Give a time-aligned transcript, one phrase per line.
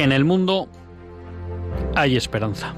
[0.00, 0.66] En el mundo
[1.94, 2.74] hay esperanza.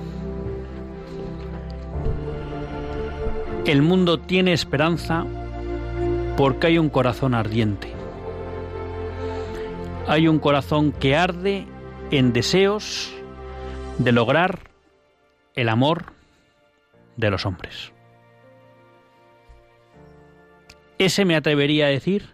[3.65, 5.25] El mundo tiene esperanza
[6.37, 7.93] porque hay un corazón ardiente.
[10.09, 11.65] Hay un corazón que arde
[12.11, 13.15] en deseos
[13.99, 14.59] de lograr
[15.55, 16.07] el amor
[17.17, 17.93] de los hombres.
[20.99, 22.31] Ese me atrevería a decir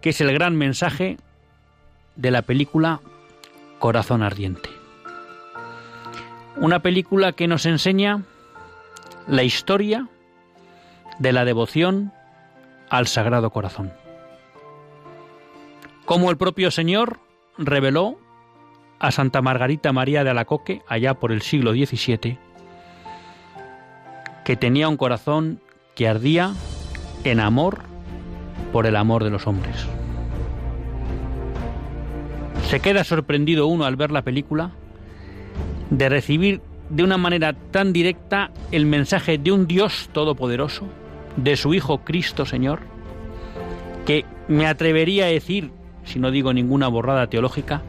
[0.00, 1.18] que es el gran mensaje
[2.16, 3.02] de la película
[3.84, 4.70] Corazón Ardiente.
[6.56, 8.22] Una película que nos enseña
[9.28, 10.08] la historia
[11.18, 12.10] de la devoción
[12.88, 13.92] al Sagrado Corazón.
[16.06, 17.20] Como el propio Señor
[17.58, 18.16] reveló
[19.00, 22.38] a Santa Margarita María de Alacoque, allá por el siglo XVII,
[24.46, 25.60] que tenía un corazón
[25.94, 26.54] que ardía
[27.24, 27.82] en amor
[28.72, 29.86] por el amor de los hombres.
[32.74, 34.72] Se queda sorprendido uno al ver la película
[35.90, 40.88] de recibir de una manera tan directa el mensaje de un Dios todopoderoso,
[41.36, 42.80] de su Hijo Cristo Señor,
[44.06, 45.70] que me atrevería a decir,
[46.02, 47.82] si no digo ninguna borrada teológica,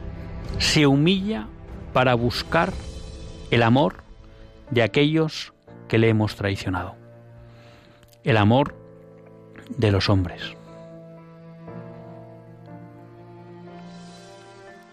[0.58, 1.48] se humilla
[1.92, 2.72] para buscar
[3.50, 4.04] el amor
[4.70, 5.52] de aquellos
[5.88, 6.94] que le hemos traicionado.
[8.22, 8.76] El amor
[9.76, 10.55] de los hombres.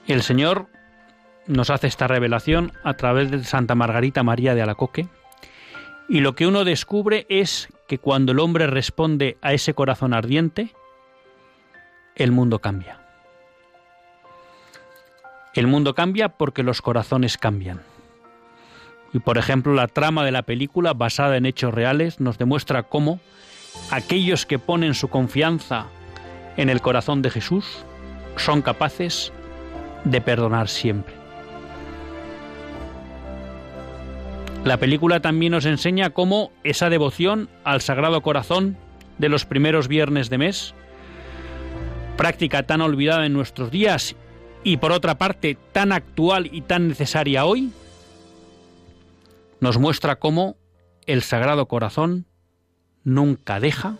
[0.07, 0.67] El Señor
[1.47, 5.07] nos hace esta revelación a través de Santa Margarita María de Alacoque
[6.09, 10.73] y lo que uno descubre es que cuando el hombre responde a ese corazón ardiente,
[12.15, 12.99] el mundo cambia.
[15.53, 17.81] El mundo cambia porque los corazones cambian.
[19.13, 23.19] Y por ejemplo, la trama de la película, basada en hechos reales, nos demuestra cómo
[23.91, 25.85] aquellos que ponen su confianza
[26.57, 27.85] en el corazón de Jesús
[28.35, 29.31] son capaces
[30.03, 31.13] de perdonar siempre.
[34.63, 38.77] La película también nos enseña cómo esa devoción al Sagrado Corazón
[39.17, 40.73] de los primeros viernes de mes,
[42.15, 44.15] práctica tan olvidada en nuestros días
[44.63, 47.71] y por otra parte tan actual y tan necesaria hoy,
[49.59, 50.55] nos muestra cómo
[51.05, 52.25] el Sagrado Corazón
[53.03, 53.97] nunca deja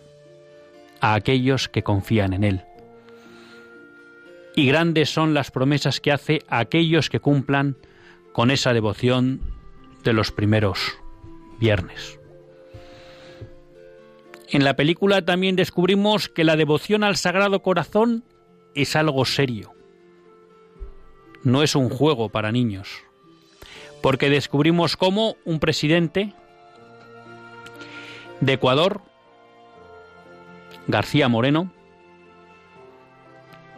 [1.00, 2.64] a aquellos que confían en Él
[4.56, 7.76] y grandes son las promesas que hace a aquellos que cumplan
[8.32, 9.40] con esa devoción
[10.04, 10.78] de los primeros
[11.58, 12.18] viernes.
[14.48, 18.24] En la película también descubrimos que la devoción al Sagrado Corazón
[18.74, 19.72] es algo serio.
[21.42, 22.88] No es un juego para niños.
[24.02, 26.34] Porque descubrimos cómo un presidente
[28.40, 29.00] de Ecuador,
[30.86, 31.72] García Moreno,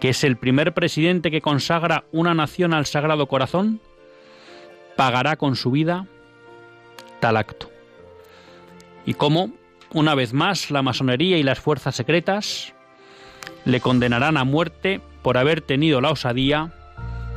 [0.01, 3.81] que es el primer presidente que consagra una nación al Sagrado Corazón,
[4.97, 6.07] pagará con su vida
[7.21, 7.71] tal acto.
[9.05, 9.53] Y cómo,
[9.93, 12.75] una vez más, la masonería y las fuerzas secretas
[13.65, 16.73] le condenarán a muerte por haber tenido la osadía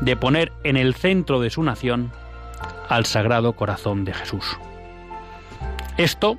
[0.02, 2.12] de poner en el centro de su nación
[2.88, 4.58] al Sagrado Corazón de Jesús.
[5.98, 6.38] Esto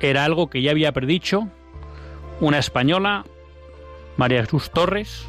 [0.00, 1.48] era algo que ya había predicho
[2.40, 3.24] una española,
[4.16, 5.26] María Jesús Torres,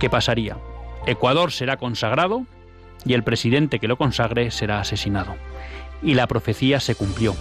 [0.00, 0.56] ¿qué pasaría?
[1.06, 2.46] Ecuador será consagrado
[3.04, 5.36] y el presidente que lo consagre será asesinado.
[6.02, 7.36] Y la profecía se cumplió.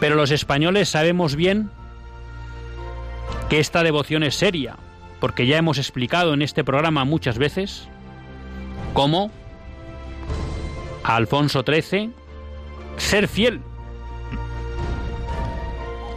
[0.00, 1.70] Pero los españoles sabemos bien
[3.50, 4.76] que esta devoción es seria,
[5.20, 7.88] porque ya hemos explicado en este programa muchas veces
[8.94, 9.30] cómo
[11.02, 12.12] a Alfonso XIII
[12.96, 13.60] ser fiel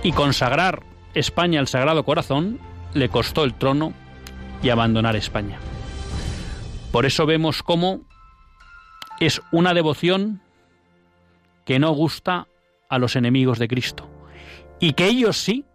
[0.03, 0.83] y consagrar
[1.13, 2.59] España al Sagrado Corazón
[2.94, 3.94] le costó el trono
[4.61, 5.59] y abandonar España.
[6.91, 8.01] Por eso vemos cómo
[9.19, 10.41] es una devoción
[11.65, 12.47] que no gusta
[12.89, 14.09] a los enemigos de Cristo
[14.79, 15.65] y que ellos sí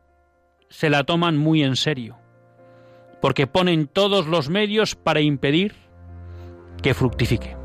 [0.68, 2.16] se la toman muy en serio,
[3.20, 5.74] porque ponen todos los medios para impedir
[6.82, 7.56] que fructifique.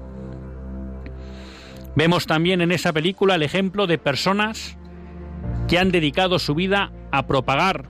[1.96, 4.78] Vemos también en esa película el ejemplo de personas
[5.68, 7.90] que han dedicado su vida a propagar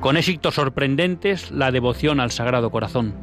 [0.00, 3.14] con éxitos sorprendentes la devoción al Sagrado Corazón.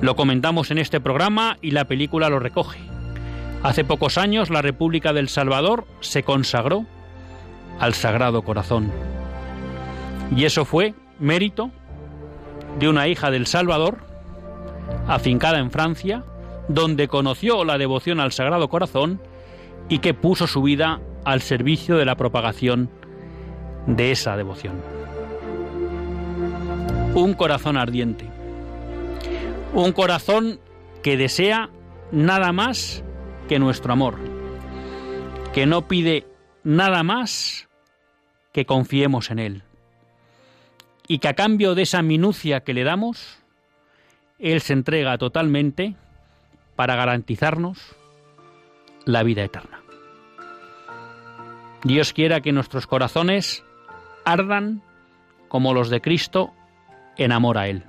[0.00, 2.80] Lo comentamos en este programa y la película lo recoge.
[3.62, 6.84] Hace pocos años la República del Salvador se consagró
[7.80, 8.92] al Sagrado Corazón.
[10.34, 11.70] Y eso fue mérito
[12.78, 13.98] de una hija del Salvador,
[15.06, 16.24] afincada en Francia,
[16.68, 19.20] donde conoció la devoción al Sagrado Corazón
[19.88, 22.90] y que puso su vida al servicio de la propagación
[23.86, 24.80] de esa devoción.
[27.14, 28.28] Un corazón ardiente.
[29.72, 30.60] Un corazón
[31.02, 31.70] que desea
[32.10, 33.04] nada más
[33.48, 34.16] que nuestro amor.
[35.52, 36.26] Que no pide
[36.64, 37.68] nada más
[38.52, 39.62] que confiemos en Él.
[41.06, 43.38] Y que a cambio de esa minucia que le damos,
[44.38, 45.96] Él se entrega totalmente
[46.76, 47.94] para garantizarnos
[49.04, 49.82] la vida eterna.
[51.84, 53.62] Dios quiera que nuestros corazones
[54.24, 54.82] ardan
[55.48, 56.52] como los de Cristo
[57.16, 57.84] en amor a Él.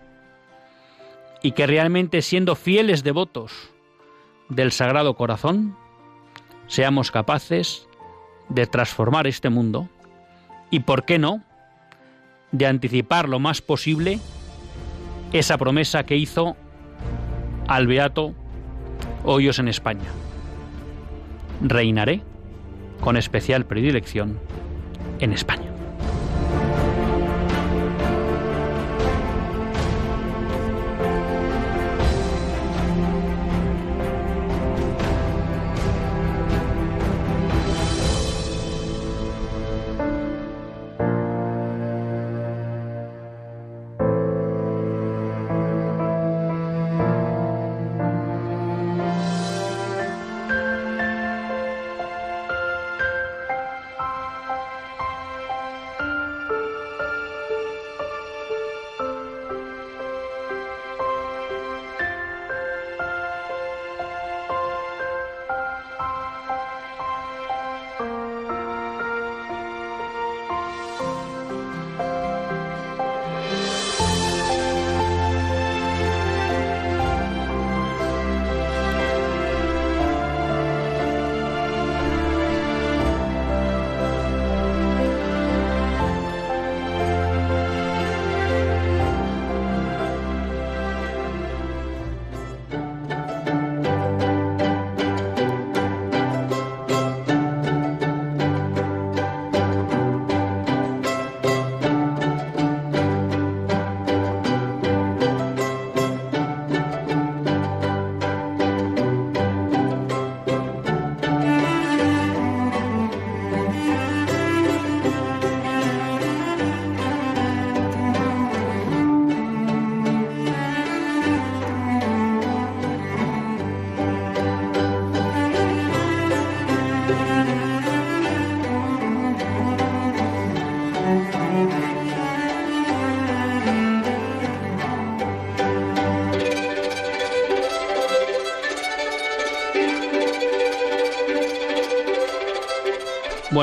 [1.42, 3.52] Y que realmente siendo fieles devotos
[4.50, 5.76] del Sagrado Corazón,
[6.68, 7.88] seamos capaces
[8.50, 9.90] de transformar este mundo
[10.70, 11.44] y, ¿por qué no?,
[12.52, 14.20] de anticipar lo más posible
[15.34, 16.56] esa promesa que hizo
[17.68, 18.34] al Beato
[19.24, 20.10] Hoyos en España.
[21.62, 22.22] Reinaré
[23.02, 24.40] con especial predilección
[25.20, 25.65] en España.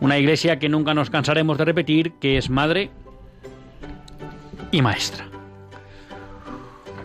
[0.00, 2.90] Una iglesia que nunca nos cansaremos de repetir que es madre
[4.70, 5.26] y maestra.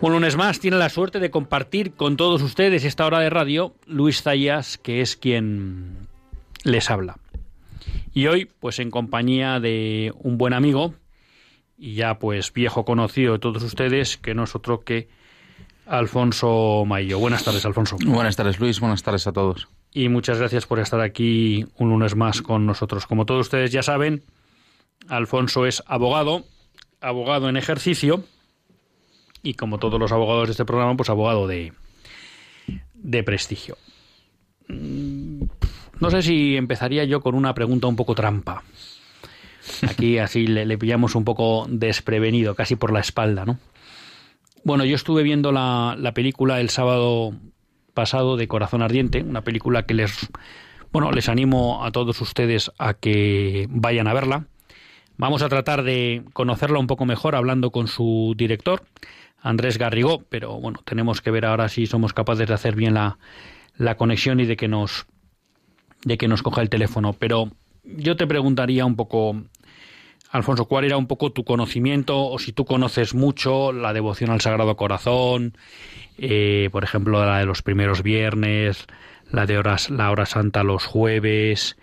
[0.00, 3.74] Un lunes más tiene la suerte de compartir con todos ustedes esta hora de radio
[3.86, 6.08] Luis Zayas, que es quien
[6.64, 7.18] les habla.
[8.12, 10.94] Y hoy, pues en compañía de un buen amigo
[11.78, 15.08] y ya pues viejo conocido de todos ustedes, que no es otro que
[15.86, 17.18] Alfonso Mayo.
[17.18, 17.96] Buenas tardes, Alfonso.
[18.04, 18.80] Buenas tardes, Luis.
[18.80, 19.68] Buenas tardes a todos.
[19.94, 23.06] Y muchas gracias por estar aquí un lunes más con nosotros.
[23.06, 24.22] Como todos ustedes ya saben,
[25.08, 26.44] Alfonso es abogado,
[27.00, 28.24] abogado en ejercicio
[29.42, 31.72] y como todos los abogados de este programa, pues abogado de,
[32.94, 33.76] de prestigio.
[34.68, 35.42] Mm,
[36.00, 38.62] no sé si empezaría yo con una pregunta un poco trampa.
[39.88, 43.58] Aquí así le, pillamos un poco desprevenido, casi por la espalda, ¿no?
[44.64, 47.34] Bueno, yo estuve viendo la, la película el sábado
[47.94, 50.28] pasado de Corazón Ardiente, una película que les,
[50.92, 54.46] bueno, les animo a todos ustedes a que vayan a verla.
[55.18, 58.82] Vamos a tratar de conocerla un poco mejor hablando con su director,
[59.40, 63.18] Andrés Garrigó, pero bueno, tenemos que ver ahora si somos capaces de hacer bien la,
[63.76, 65.06] la conexión y de que nos
[66.04, 67.12] de que nos coja el teléfono.
[67.12, 67.50] Pero
[67.84, 69.42] yo te preguntaría un poco,
[70.32, 74.40] Alfonso, ¿cuál era un poco tu conocimiento o si tú conoces mucho la devoción al
[74.40, 75.58] Sagrado Corazón,
[76.16, 78.86] eh, por ejemplo, la de los primeros viernes,
[79.30, 81.76] la de horas, la hora santa los jueves,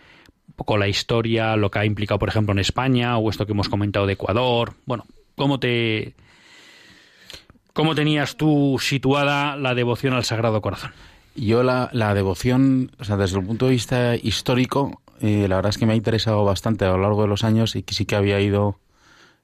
[0.47, 3.51] un poco la historia, lo que ha implicado, por ejemplo, en España o esto que
[3.51, 4.73] hemos comentado de Ecuador.
[4.87, 6.15] Bueno, ¿cómo te
[7.73, 10.91] cómo tenías tú situada la devoción al Sagrado Corazón?
[11.35, 15.69] Yo la, la devoción, o sea, desde el punto de vista histórico, eh, la verdad
[15.69, 18.05] es que me ha interesado bastante a lo largo de los años y que sí
[18.05, 18.79] que había ido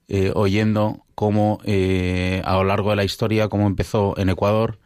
[0.08, 4.80] eh, oyendo cómo eh, a lo largo de la historia, cómo empezó en Ecuador,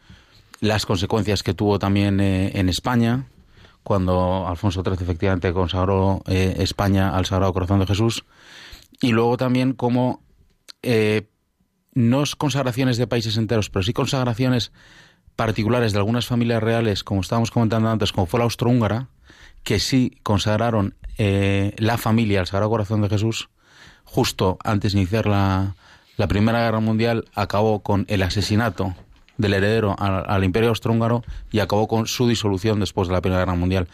[0.60, 3.26] las consecuencias que tuvo también en España,
[3.82, 8.26] cuando Alfonso XIII efectivamente consagró España al Sagrado Corazón de Jesús,
[9.00, 10.22] y luego también cómo
[11.94, 14.70] no es consagraciones de países enteros, pero sí consagraciones
[15.34, 19.08] particulares de algunas familias reales, como estábamos comentando antes, como fue la austrohúngara,
[19.62, 23.48] que sí consagraron eh, la familia al Sagrado Corazón de Jesús,
[24.04, 25.76] justo antes de iniciar la,
[26.16, 28.94] la Primera Guerra Mundial, acabó con el asesinato
[29.36, 33.42] del heredero al, al Imperio Austrohúngaro y acabó con su disolución después de la Primera
[33.42, 33.88] Guerra Mundial.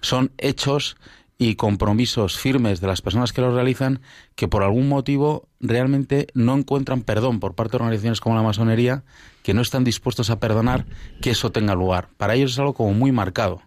[0.00, 0.96] Son hechos
[1.40, 4.02] y compromisos firmes de las personas que los realizan
[4.34, 9.04] que por algún motivo realmente no encuentran perdón por parte de organizaciones como la masonería,
[9.42, 10.84] que no están dispuestos a perdonar
[11.22, 12.10] que eso tenga lugar.
[12.18, 13.62] Para ellos es algo como muy marcado.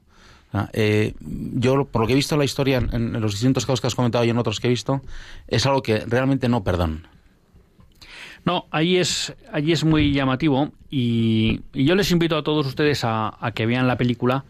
[0.73, 3.87] Eh, yo, por lo que he visto en la historia, en, los distintos casos que
[3.87, 5.01] has comentado y en otros que he visto,
[5.47, 7.07] es algo que realmente no perdón.
[8.45, 13.35] No, ahí es, allí es muy llamativo y, yo les invito a todos ustedes a,
[13.55, 14.43] que vean la película,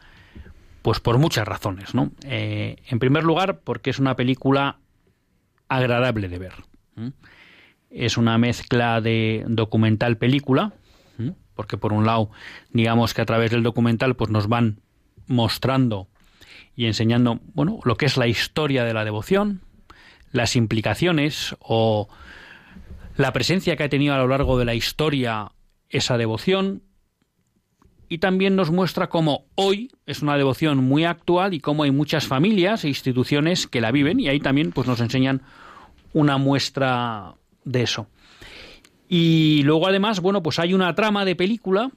[0.81, 2.11] pues por muchas razones, ¿no?
[2.25, 4.79] Eh, en primer lugar, porque es una película
[5.69, 6.53] agradable de ver.
[7.89, 10.73] Es una mezcla de documental-película,
[11.55, 12.31] porque por un lado,
[12.71, 14.79] digamos que a través del documental, pues nos van
[15.27, 16.07] mostrando
[16.75, 19.61] y enseñando, bueno, lo que es la historia de la devoción,
[20.31, 22.07] las implicaciones o
[23.15, 25.51] la presencia que ha tenido a lo largo de la historia
[25.89, 26.81] esa devoción
[28.09, 32.27] y también nos muestra cómo hoy es una devoción muy actual y cómo hay muchas
[32.27, 35.41] familias e instituciones que la viven y ahí también pues nos enseñan
[36.13, 38.07] una muestra de eso.
[39.07, 41.91] Y luego además, bueno, pues hay una trama de película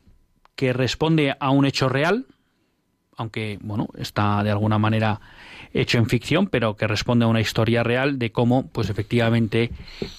[0.54, 2.26] que responde a un hecho real,
[3.16, 5.20] aunque bueno, está de alguna manera
[5.72, 9.70] hecho en ficción, pero que responde a una historia real de cómo, pues efectivamente,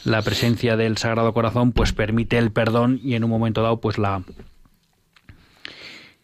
[0.03, 3.97] la presencia del Sagrado Corazón, pues permite el perdón y en un momento dado, pues
[3.97, 4.21] la,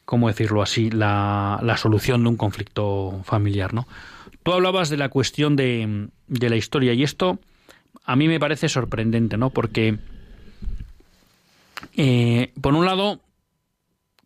[0.05, 3.87] cómo decirlo así, la, la solución de un conflicto familiar, ¿no?
[4.43, 7.39] Tú hablabas de la cuestión de, de la historia y esto
[8.05, 9.49] a mí me parece sorprendente, ¿no?
[9.51, 9.97] Porque
[11.95, 13.21] eh, por un lado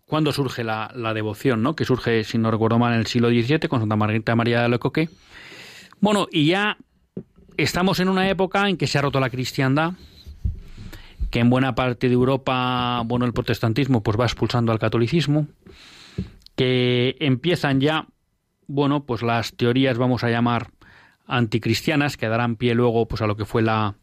[0.08, 1.76] cuándo surge la, la, devoción, ¿no?
[1.76, 4.70] Que surge, si no recuerdo mal, en el siglo XVII con Santa Margarita María de
[4.70, 5.10] Lecoque.
[6.00, 6.78] Bueno, y ya
[7.58, 9.94] estamos en una época en que se ha roto la cristiandad,
[11.30, 15.48] que en buena parte de Europa, bueno, el protestantismo pues va expulsando al catolicismo,
[16.56, 18.08] que empiezan ya,
[18.68, 20.72] bueno, pues las teorías, vamos a llamar,
[21.26, 23.96] anticristianas, que darán pie luego pues a lo que fue la,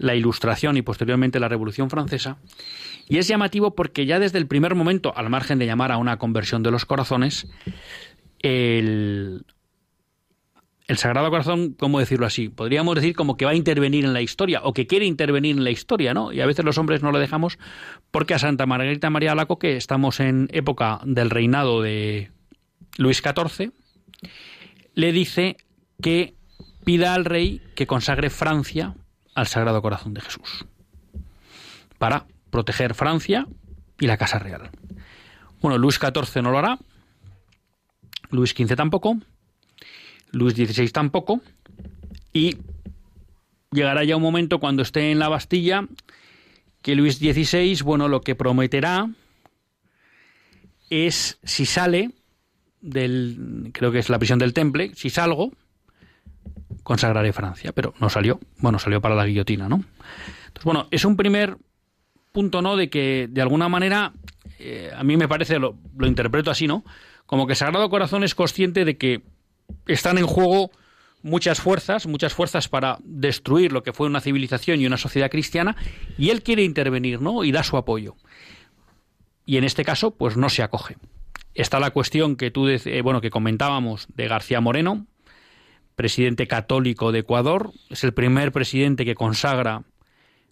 [0.00, 2.38] la Ilustración y posteriormente la Revolución Francesa,
[3.08, 6.18] y es llamativo porque ya desde el primer momento, al margen de llamar a una
[6.18, 7.46] conversión de los corazones,
[8.38, 9.44] el,
[10.86, 12.48] el Sagrado Corazón, ¿cómo decirlo así?
[12.48, 15.64] Podríamos decir como que va a intervenir en la historia o que quiere intervenir en
[15.64, 16.32] la historia, ¿no?
[16.32, 17.58] Y a veces los hombres no lo dejamos
[18.10, 22.30] porque a Santa Margarita María que estamos en época del reinado de
[22.96, 23.72] Luis XIV,
[24.94, 25.56] le dice
[26.00, 26.34] que
[26.84, 28.94] pida al rey que consagre Francia
[29.40, 30.66] al Sagrado Corazón de Jesús
[31.98, 33.46] para proteger Francia
[33.98, 34.70] y la Casa Real.
[35.62, 36.78] Bueno, Luis XIV no lo hará,
[38.30, 39.16] Luis XV tampoco,
[40.30, 41.40] Luis XVI tampoco,
[42.34, 42.58] y
[43.72, 45.86] llegará ya un momento cuando esté en la Bastilla
[46.82, 49.08] que Luis XVI, bueno, lo que prometerá
[50.90, 52.10] es si sale
[52.82, 55.52] del, creo que es la prisión del Temple, si salgo,
[56.82, 59.76] consagraré Francia, pero no salió, bueno, salió para la guillotina, ¿no?
[60.46, 61.56] Entonces, bueno, es un primer
[62.32, 62.76] punto, ¿no?
[62.76, 64.12] De que, de alguna manera,
[64.58, 66.84] eh, a mí me parece, lo, lo interpreto así, ¿no?
[67.26, 69.22] Como que Sagrado Corazón es consciente de que
[69.86, 70.70] están en juego
[71.22, 75.76] muchas fuerzas, muchas fuerzas para destruir lo que fue una civilización y una sociedad cristiana,
[76.18, 77.44] y él quiere intervenir, ¿no?
[77.44, 78.16] Y da su apoyo.
[79.46, 80.96] Y en este caso, pues no se acoge.
[81.54, 85.06] Está la cuestión que tú, eh, bueno, que comentábamos de García Moreno,
[86.00, 89.82] presidente católico de Ecuador, es el primer presidente que consagra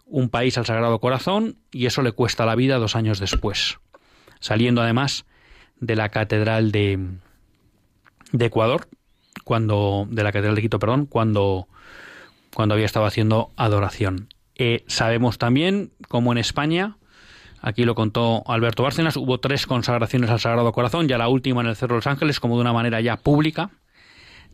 [0.05, 3.79] un país al Sagrado Corazón y eso le cuesta la vida dos años después,
[4.41, 5.25] saliendo además
[5.81, 7.01] de la catedral de,
[8.39, 8.89] Ecuador,
[9.43, 11.67] cuando de la catedral de Quito, perdón, cuando
[12.53, 14.29] cuando había estado haciendo adoración.
[14.55, 16.99] Eh, sabemos también cómo en España,
[17.63, 21.69] aquí lo contó Alberto Bárcenas, hubo tres consagraciones al Sagrado Corazón, ya la última en
[21.69, 23.71] el Cerro de los Ángeles, como de una manera ya pública,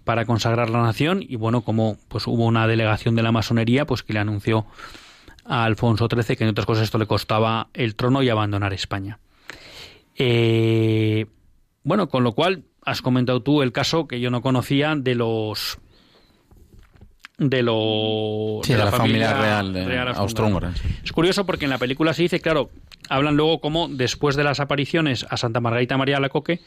[0.05, 4.03] para consagrar la nación, y bueno, como pues hubo una delegación de la masonería, pues
[4.03, 4.67] que le anunció
[5.45, 9.19] a Alfonso XIII que en otras cosas esto le costaba el trono y abandonar España.
[10.17, 11.27] Eh,
[11.83, 15.79] bueno, con lo cual has comentado tú el caso que yo no conocía de los
[17.39, 19.85] de los de, la, familia, real, de
[21.03, 22.71] Es curioso porque en la película se dice, claro,
[23.09, 26.61] hablan luego como después de las apariciones a Santa Margarita María Lacoque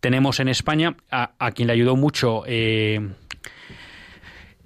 [0.00, 3.08] tenemos en España a, quien le ayudó mucho eh,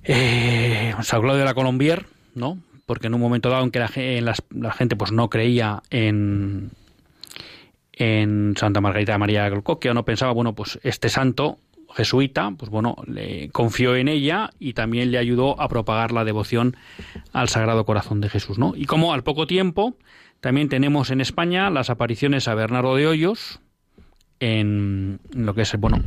[0.02, 2.58] eh, San Claudio de la Colombier, ¿no?
[2.86, 6.70] Porque en un momento dado en que la gente pues no creía en
[7.96, 11.58] en Santa Margarita de María que no pensaba, bueno, pues este santo
[11.96, 16.76] jesuita, pues bueno, le confió en ella y también le ayudó a propagar la devoción
[17.32, 18.74] al Sagrado Corazón de Jesús, ¿no?
[18.76, 19.96] Y como al poco tiempo
[20.40, 23.60] también tenemos en España las apariciones a Bernardo de Hoyos
[24.40, 26.02] en lo que es, bueno,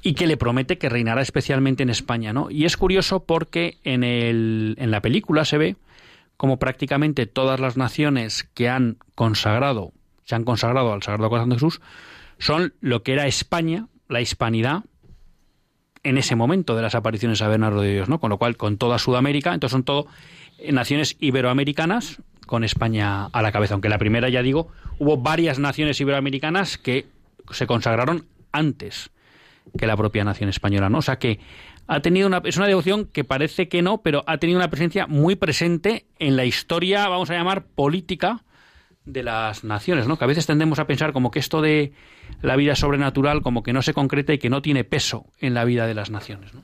[0.00, 2.50] y que le promete que reinará especialmente en España, ¿no?
[2.50, 5.76] Y es curioso porque en, el, en la película se ve
[6.36, 9.92] como prácticamente todas las naciones que han consagrado,
[10.24, 11.80] se han consagrado al Sagrado Corazón de Jesús,
[12.42, 14.82] son lo que era España, la hispanidad,
[16.02, 18.18] en ese momento de las apariciones a Bernardo de Dios, ¿no?
[18.18, 20.08] Con lo cual, con toda Sudamérica, entonces son todo
[20.72, 23.74] naciones iberoamericanas con España a la cabeza.
[23.74, 27.06] Aunque la primera, ya digo, hubo varias naciones iberoamericanas que
[27.52, 29.10] se consagraron antes
[29.78, 30.98] que la propia nación española, ¿no?
[30.98, 31.38] O sea que
[31.86, 35.06] ha tenido una, es una devoción que parece que no, pero ha tenido una presencia
[35.06, 38.42] muy presente en la historia, vamos a llamar, política
[39.04, 40.16] de las naciones, ¿no?
[40.16, 41.92] Que a veces tendemos a pensar como que esto de
[42.40, 45.64] la vida sobrenatural como que no se concreta y que no tiene peso en la
[45.64, 46.62] vida de las naciones, ¿no?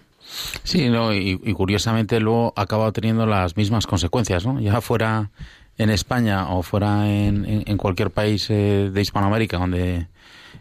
[0.63, 4.61] Sí, no, y, curiosamente luego ha acabado teniendo las mismas consecuencias, ¿no?
[4.61, 5.31] Ya fuera
[5.79, 10.09] en España o fuera en, en, cualquier país eh, de Hispanoamérica donde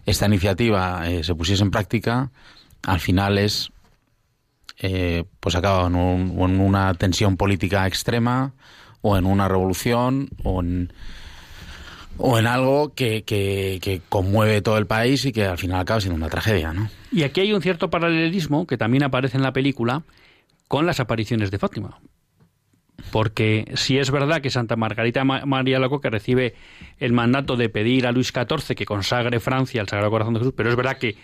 [0.05, 2.31] esta iniciativa eh, se pusiese en práctica,
[2.83, 3.71] al final es
[4.79, 8.53] eh, pues acaba en, una tensión política extrema
[9.01, 10.93] o en una revolución o en,
[12.17, 16.15] o en algo que, que, conmueve todo el país y que al final acaba siendo
[16.15, 16.73] una tragedia.
[16.73, 16.89] ¿no?
[17.11, 20.03] Y aquí hay un cierto paralelismo que también aparece en la película
[20.67, 21.99] con las apariciones de Fátima.
[23.11, 26.55] Porque si es verdad que Santa Margarita María que recibe
[26.97, 30.53] el mandato de pedir a Luis XIV que consagre Francia al Sagrado Corazón de Jesús,
[30.57, 31.15] pero es verdad que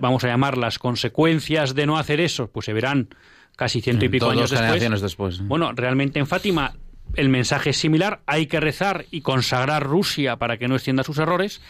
[0.00, 3.08] vamos a llamar las consecuencias de no hacer eso, pues se verán
[3.56, 5.00] casi ciento y pico años después.
[5.02, 5.46] después.
[5.46, 6.74] Bueno, realmente en Fátima
[7.14, 11.18] el mensaje es similar, hay que rezar y consagrar Rusia para que no extienda sus
[11.18, 11.60] errores.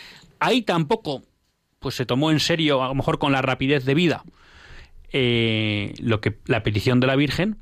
[0.41, 1.23] Ahí tampoco
[1.79, 4.25] pues se tomó en serio, a lo mejor con la rapidez de vida,
[5.13, 7.59] eh, lo que la petición de la Virgen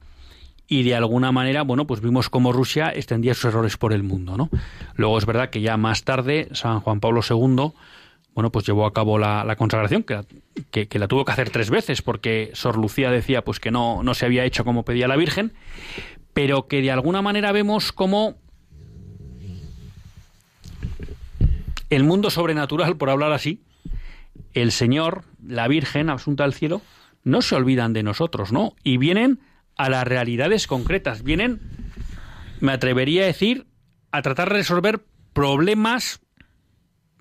[0.69, 4.37] y de alguna manera, bueno, pues vimos cómo Rusia extendía sus errores por el mundo,
[4.37, 4.49] ¿no?
[4.95, 7.73] Luego es verdad que ya más tarde San Juan Pablo II
[8.35, 12.01] bueno, pues llevó a cabo la, consagración, que, que, la tuvo que hacer tres veces,
[12.01, 15.53] porque Sor Lucía decía pues que no, no se había hecho como pedía la Virgen,
[16.35, 18.37] pero que de alguna manera vemos como
[21.91, 23.63] el mundo sobrenatural, por hablar así,
[24.55, 26.81] el Señor, la Virgen, asunta al cielo,
[27.25, 28.75] no se olvidan de nosotros, ¿no?
[28.83, 29.41] Y vienen
[29.77, 31.61] a las realidades concretas, vienen,
[32.61, 33.67] me atrevería a decir,
[34.11, 36.23] a tratar de resolver problemas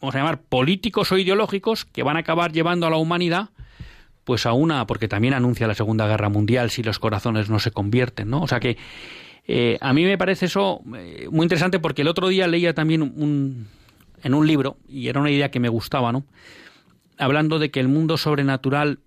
[0.02, 3.50] vamos a llamar, políticos o ideológicos que van a acabar llevando a la humanidad
[4.24, 7.72] pues a una, porque también anuncia la Segunda Guerra Mundial si los corazones no se
[7.72, 8.42] convierten, ¿no?
[8.42, 8.78] O sea que
[9.48, 13.02] eh, a mí me parece eso eh, muy interesante porque el otro día leía también
[13.02, 13.68] un,
[14.24, 16.26] en un libro, y era una idea que me gustaba, ¿no?
[17.18, 19.00] Hablando de que el mundo sobrenatural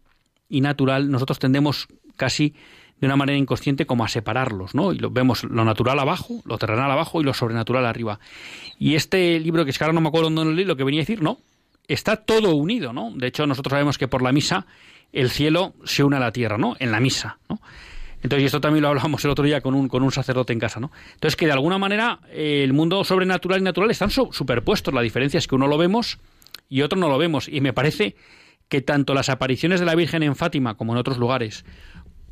[0.49, 2.55] y natural, nosotros tendemos casi
[3.01, 4.93] de una manera inconsciente como a separarlos, ¿no?
[4.93, 8.21] Y lo, vemos lo natural abajo, lo terrenal abajo y lo sobrenatural arriba.
[8.79, 11.01] Y este libro, que es ahora no me acuerdo dónde lo leí, lo que venía
[11.01, 11.39] a decir, no,
[11.89, 13.13] está todo unido, ¿no?
[13.15, 14.67] De hecho, nosotros sabemos que por la misa
[15.15, 16.77] el cielo se une a la tierra, ¿no?
[16.79, 17.61] En la misa, ¿no?
[18.23, 20.59] Entonces, y esto también lo hablamos el otro día con un, con un sacerdote en
[20.59, 20.91] casa, ¿no?
[21.13, 24.95] Entonces, que de alguna manera el mundo sobrenatural y natural están superpuestos.
[24.95, 26.19] La diferencia es que uno lo vemos
[26.71, 27.49] y otro no lo vemos.
[27.49, 28.17] Y me parece
[28.69, 31.67] que tanto las apariciones de la Virgen en Fátima como en otros lugares,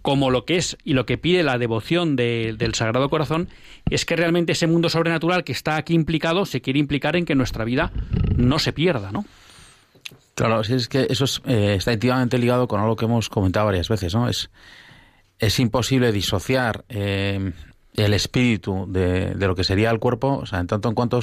[0.01, 3.49] como lo que es y lo que pide la devoción del Sagrado Corazón,
[3.91, 7.35] es que realmente ese mundo sobrenatural que está aquí implicado se quiere implicar en que
[7.35, 7.93] nuestra vida
[8.35, 9.27] no se pierda, ¿no?
[10.35, 14.15] Claro, es que eso eh, está íntimamente ligado con algo que hemos comentado varias veces,
[14.15, 14.29] ¿no?
[14.29, 14.51] Es
[15.43, 17.53] es imposible disociar eh,
[17.95, 21.23] el espíritu de, lo que sería el cuerpo, o sea, en tanto en cuanto, o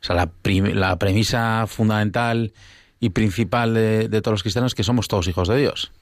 [0.00, 0.28] sea, la,
[0.74, 2.52] la premisa fundamental
[2.98, 5.92] y principal de, todos los cristianos es que somos todos hijos de Dios.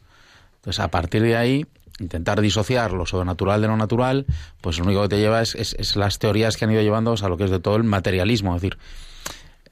[0.56, 1.66] Entonces, a partir de ahí,
[1.98, 4.24] intentar disociar lo sobrenatural de lo natural,
[4.62, 7.36] pues lo único que te lleva es, las teorías que han ido llevando a lo
[7.36, 8.56] que es de todo el materialismo.
[8.56, 8.78] Es decir,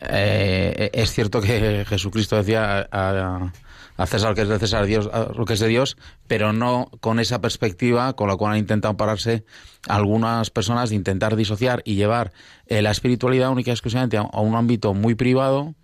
[0.01, 3.53] eh, es cierto que Jesucristo decía a,
[3.99, 7.19] a César que es de César, Dios, lo que es de Dios, pero no con
[7.19, 9.45] esa perspectiva con la cual han intentado pararse
[9.89, 12.33] algunas personas de intentar disociar y llevar
[12.67, 15.75] eh, la espiritualidad única y exclusivamente a, un ámbito muy privado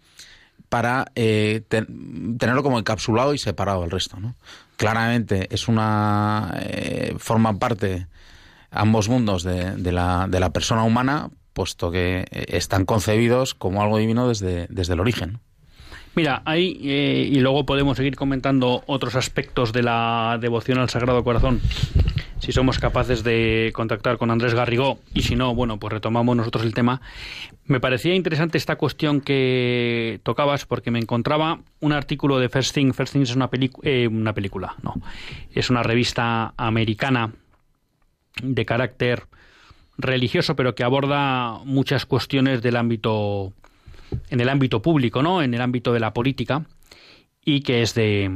[0.68, 4.18] para eh, tenerlo como encapsulado y separado del resto.
[4.20, 4.36] ¿no?
[4.76, 8.06] Claramente es una eh, forma parte
[8.70, 13.96] ambos mundos de, de, la, de la persona humana, puesto que están concebidos como algo
[13.96, 15.40] divino desde, desde el origen.
[16.16, 21.24] Mira, ahí, eh, y luego podemos seguir comentando otros aspectos de la devoción al Sagrado
[21.24, 21.60] Corazón,
[22.38, 26.64] si somos capaces de contactar con Andrés Garrigó, y si no, bueno, pues retomamos nosotros
[26.64, 27.00] el tema.
[27.64, 32.92] Me parecía interesante esta cuestión que tocabas, porque me encontraba un artículo de First Thing.
[32.92, 33.50] First Thing es una,
[33.82, 34.94] eh, una película, no,
[35.52, 37.32] es una revista americana
[38.40, 39.24] de carácter
[39.98, 43.52] religioso, pero que aborda muchas cuestiones del ámbito
[44.28, 45.42] en el ámbito público, ¿no?
[45.42, 46.64] En el ámbito de la política
[47.44, 48.30] y que es de,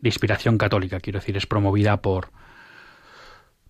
[0.00, 2.30] de inspiración católica, quiero decir, es promovida por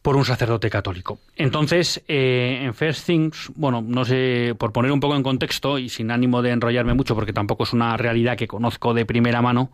[0.02, 1.18] por un sacerdote católico.
[1.36, 5.88] Entonces, eh, en First Things, bueno, no sé, por poner un poco en contexto y
[5.90, 9.70] sin ánimo de enrollarme mucho, porque tampoco es una realidad que conozco de primera mano,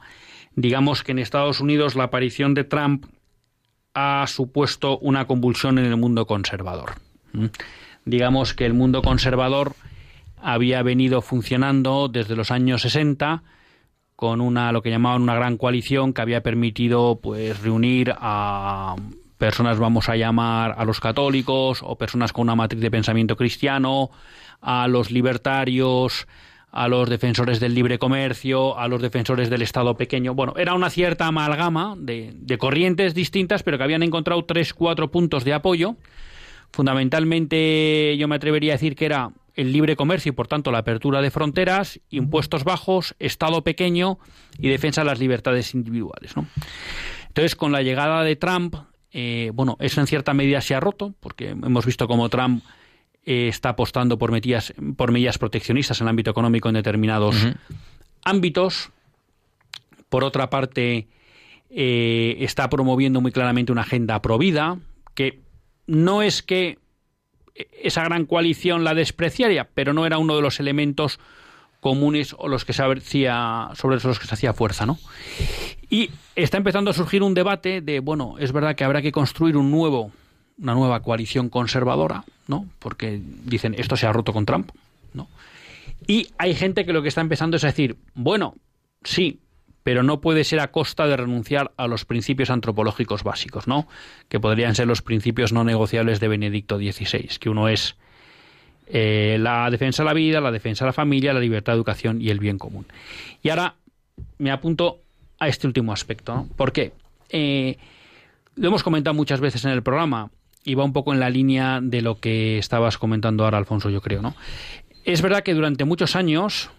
[0.57, 3.07] digamos que en Estados Unidos la aparición de Trump
[3.97, 6.97] ha supuesto una convulsión en el mundo conservador.
[8.05, 9.73] Digamos que el mundo conservador
[10.41, 13.43] había venido funcionando desde los años 60
[14.15, 18.97] con una lo que llamaban una gran coalición que había permitido pues reunir a
[19.39, 24.11] personas vamos a llamar a los católicos o personas con una matriz de pensamiento cristiano,
[24.61, 26.27] a los libertarios,
[26.77, 30.35] a los defensores del libre comercio, a los defensores del Estado pequeño.
[30.35, 35.11] Bueno, era una cierta amalgama de, de corrientes distintas, pero que habían encontrado tres, cuatro
[35.11, 35.97] puntos de apoyo.
[36.73, 40.79] Fundamentalmente, yo me atrevería a decir que era el libre comercio y por tanto la
[40.79, 44.19] apertura de fronteras, impuestos bajos, Estado pequeño
[44.59, 46.35] y defensa de las libertades individuales.
[47.29, 48.77] Entonces, con la llegada de Trump,
[49.13, 52.63] eh, bueno, eso en cierta medida se ha roto, porque hemos visto cómo Trump
[53.27, 57.35] eh, está apostando por medidas, por medidas proteccionistas en el ámbito económico en determinados
[58.25, 58.91] ámbitos.
[60.09, 61.09] Por otra parte,
[61.71, 64.79] eh, está promoviendo muy claramente una agenda provida,
[65.15, 65.41] que
[65.89, 66.79] no es que
[67.83, 71.19] esa gran coalición la despreciaría, pero no era uno de los elementos
[71.81, 74.99] comunes o los que se hacía, sobre los que se hacía fuerza, ¿no?
[75.91, 79.57] Y está empezando a surgir un debate de, bueno, es verdad que habrá que construir
[79.57, 80.13] un nuevo,
[80.59, 82.67] una nueva coalición conservadora, ¿no?
[82.79, 84.71] Porque dicen, esto se ha roto con Trump,
[85.15, 85.29] ¿no?
[86.07, 88.55] Y hay gente que lo que está empezando es a decir, bueno,
[89.03, 89.41] sí,
[89.83, 93.87] pero no puede ser a costa de renunciar a los principios antropológicos básicos, ¿no?
[94.29, 97.97] Que podrían ser los principios no negociables de Benedicto XVI, que uno es
[98.89, 102.21] eh, la defensa de la vida, la defensa de la familia, la libertad de educación
[102.21, 102.87] y el bien común.
[103.43, 103.77] Y ahora
[104.39, 105.01] me apunto
[105.39, 106.49] a este último aspecto, ¿no?
[106.57, 106.93] ¿Por qué?
[107.29, 107.77] Eh,
[108.57, 110.31] lo hemos comentado muchas veces en el programa
[110.67, 114.03] y va un poco en la línea de lo que estabas comentando ahora, Alfonso, yo
[114.03, 114.35] creo, ¿no?
[115.05, 116.71] Es verdad que durante muchos años,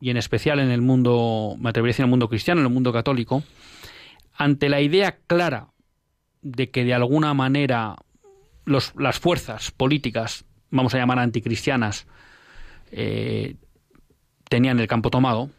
[0.00, 2.66] y en especial en el mundo, me atrevería a decir en el mundo cristiano, en
[2.66, 3.44] el mundo católico,
[4.34, 5.68] ante la idea clara
[6.40, 7.96] de que de alguna manera
[8.64, 12.06] los, las fuerzas políticas, vamos a llamar anticristianas,
[12.90, 13.56] eh,
[14.48, 15.50] tenían el campo tomado,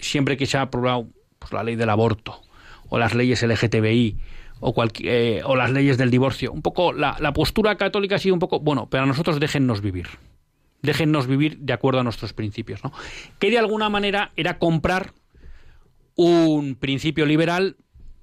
[0.00, 1.06] siempre que se ha aprobado
[1.38, 2.42] pues, la ley del aborto
[2.88, 4.18] o las leyes LGTBI
[4.60, 8.34] o, eh, o las leyes del divorcio, un poco la, la postura católica ha sido
[8.34, 10.08] un poco, bueno, pero a nosotros déjennos vivir
[10.82, 12.92] déjennos vivir de acuerdo a nuestros principios, ¿no?
[13.38, 15.12] Que de alguna manera era comprar
[16.14, 17.76] un principio liberal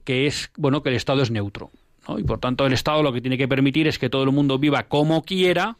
[0.03, 1.71] que es, bueno, que el Estado es neutro.
[2.17, 4.59] Y por tanto el Estado lo que tiene que permitir es que todo el mundo
[4.59, 5.77] viva como quiera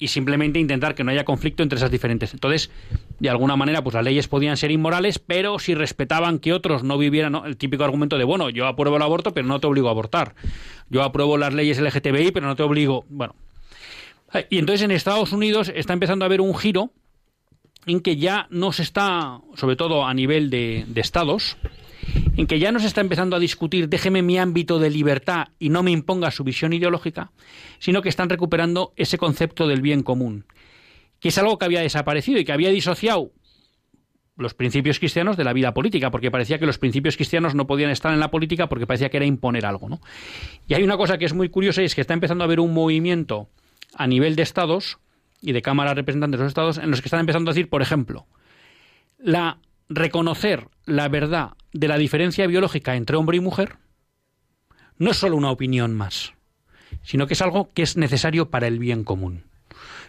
[0.00, 2.32] y simplemente intentar que no haya conflicto entre esas diferentes.
[2.32, 2.70] Entonces,
[3.20, 6.96] de alguna manera, pues las leyes podían ser inmorales, pero si respetaban que otros no
[6.96, 9.90] vivieran, el típico argumento de, bueno, yo apruebo el aborto, pero no te obligo a
[9.90, 10.34] abortar.
[10.88, 13.04] Yo apruebo las leyes LGTBI, pero no te obligo.
[13.10, 13.34] Bueno.
[14.48, 16.90] Y entonces en Estados Unidos está empezando a haber un giro
[17.84, 21.58] en que ya no se está, sobre todo a nivel de, de estados,
[22.40, 25.68] en que ya no se está empezando a discutir déjeme mi ámbito de libertad y
[25.68, 27.32] no me imponga su visión ideológica,
[27.78, 30.46] sino que están recuperando ese concepto del bien común,
[31.20, 33.30] que es algo que había desaparecido y que había disociado
[34.38, 37.90] los principios cristianos de la vida política, porque parecía que los principios cristianos no podían
[37.90, 39.90] estar en la política porque parecía que era imponer algo.
[39.90, 40.00] ¿no?
[40.66, 42.60] Y hay una cosa que es muy curiosa y es que está empezando a haber
[42.60, 43.50] un movimiento
[43.92, 44.98] a nivel de estados
[45.42, 47.82] y de cámaras representantes de los estados en los que están empezando a decir, por
[47.82, 48.26] ejemplo,
[49.18, 49.58] la
[49.90, 53.76] reconocer la verdad de la diferencia biológica entre hombre y mujer
[54.96, 56.32] no es solo una opinión más,
[57.02, 59.44] sino que es algo que es necesario para el bien común.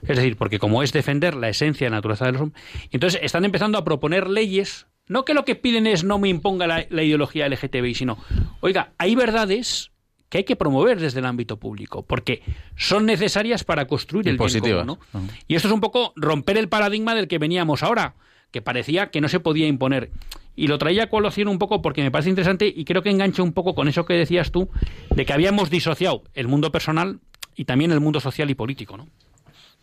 [0.04, 3.20] Es decir, porque como es defender la esencia de la naturaleza de los hombres, entonces
[3.24, 7.04] están empezando a proponer leyes, no que lo que piden es no me imponga la,
[7.04, 8.17] ideología LGTBI, sino,
[8.60, 9.91] oiga, hay verdades
[10.30, 12.41] que hay que promover desde el ámbito público, porque
[12.76, 15.00] son necesarias para construir el bien común.
[15.48, 18.15] Y esto es un poco romper el paradigma del que veníamos ahora
[18.52, 20.12] que parecía que no se podía imponer.
[20.56, 23.42] Y lo traía a colación un poco porque me parece interesante y creo que engancha
[23.42, 24.70] un poco con eso que decías tú,
[25.10, 27.20] de que habíamos disociado el mundo personal
[27.56, 29.08] y también el mundo social y político, ¿no?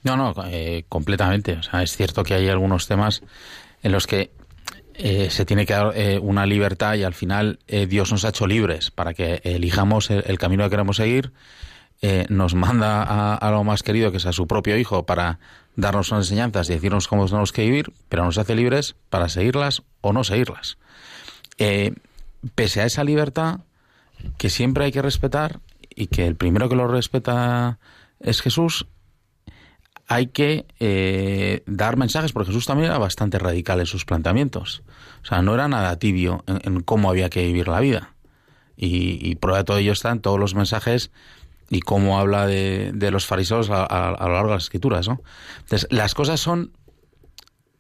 [0.03, 1.55] No, no, eh, completamente.
[1.55, 3.23] O sea, es cierto que hay algunos temas
[3.83, 4.31] en los que
[4.95, 8.47] eh, se tiene que dar eh, una libertad y al final Dios nos ha hecho
[8.47, 11.33] libres para que elijamos el, camino que queremos seguir.
[12.29, 15.39] nos manda a, a, lo más querido, que es a su propio hijo, para
[15.79, 19.85] darnos unas enseñanzas y decirnos cómo tenemos que vivir, pero nos hace libres para seguirlas
[20.01, 20.77] o no seguirlas.
[21.57, 21.95] Eh,
[22.57, 23.61] pese a esa libertad
[24.39, 25.61] que siempre hay que respetar
[25.95, 27.79] y que el primero que lo respeta
[28.19, 28.87] es Jesús,
[30.09, 34.83] hay que eh, dar mensajes, porque Jesús también era bastante radical en sus planteamientos.
[35.23, 38.15] O sea, no era nada tibio en, cómo había que vivir la vida.
[38.77, 41.13] Y, y prueba de todo ello están todos los mensajes
[41.71, 45.21] y cómo habla de, de los fariseos a, lo largo de las escrituras, ¿no?
[45.61, 46.73] Entonces, las cosas son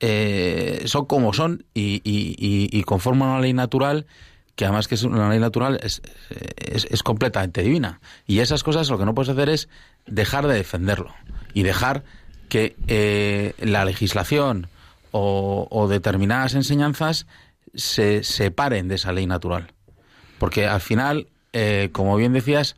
[0.00, 4.06] eh, son como son y, conforman una ley natural
[4.54, 6.02] que además que es una ley natural es,
[6.58, 8.00] es, completamente divina.
[8.26, 9.68] Y esas cosas lo que no puedes hacer es
[10.06, 11.14] dejar de defenderlo
[11.54, 12.02] y dejar
[12.48, 14.68] que eh, la legislación
[15.12, 17.26] o, o, determinadas enseñanzas
[17.74, 19.72] se separen de esa ley natural.
[20.38, 22.74] Porque al final, eh, como bien decías,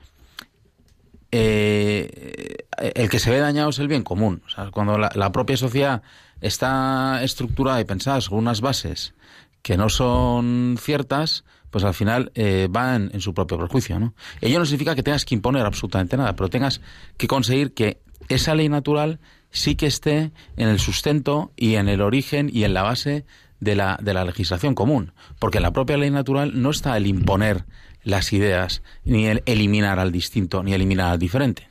[1.32, 4.42] eh, el que se ve dañado es el bien común.
[4.72, 6.02] cuando la, propia sociedad
[6.40, 9.14] está estructurada y pensada sobre unas bases
[9.62, 13.98] que no son ciertas, pues al final eh, van en su propio perjuicio.
[14.00, 14.14] ¿no?
[14.40, 16.80] Ello no significa que tengas que imponer absolutamente nada, pero tengas
[17.16, 22.00] que conseguir que esa ley natural sí que esté en el sustento y en el
[22.00, 23.24] origen y en la base
[23.60, 25.12] de la, de la legislación común.
[25.38, 27.66] Porque la propia ley natural no está el imponer
[28.02, 31.68] las ideas, ni el eliminar al distinto, ni eliminar al diferente.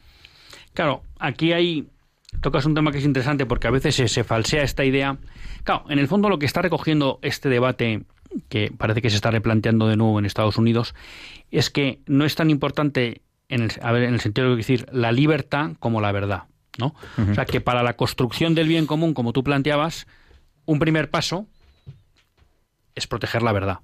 [0.73, 1.87] Claro, aquí hay
[2.41, 5.17] tocas un tema que es interesante porque a veces se, falsea esta idea.
[5.63, 8.03] Claro, en el fondo lo que está recogiendo este debate
[8.47, 10.93] que parece que se está replanteando de nuevo en Estados Unidos
[11.49, 14.85] es que no es tan importante en el, a ver, en el sentido de decir
[14.91, 16.43] la libertad como la verdad,
[16.77, 16.93] ¿no?
[17.17, 20.05] O sea, que para la construcción del bien común, como tú planteabas,
[20.65, 21.47] un primer paso
[22.93, 23.79] es proteger la verdad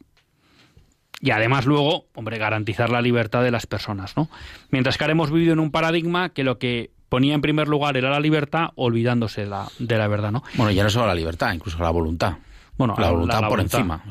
[1.21, 4.29] y además luego, hombre, garantizar la libertad de las personas, ¿no?
[4.69, 7.97] Mientras que ahora hemos vivido en un paradigma que lo que ponía en primer lugar
[7.97, 10.43] era la libertad, olvidándose de la, de la verdad, ¿no?
[10.55, 12.33] Bueno, ya no solo la libertad, incluso la voluntad.
[12.77, 14.03] Bueno, la voluntad por encima.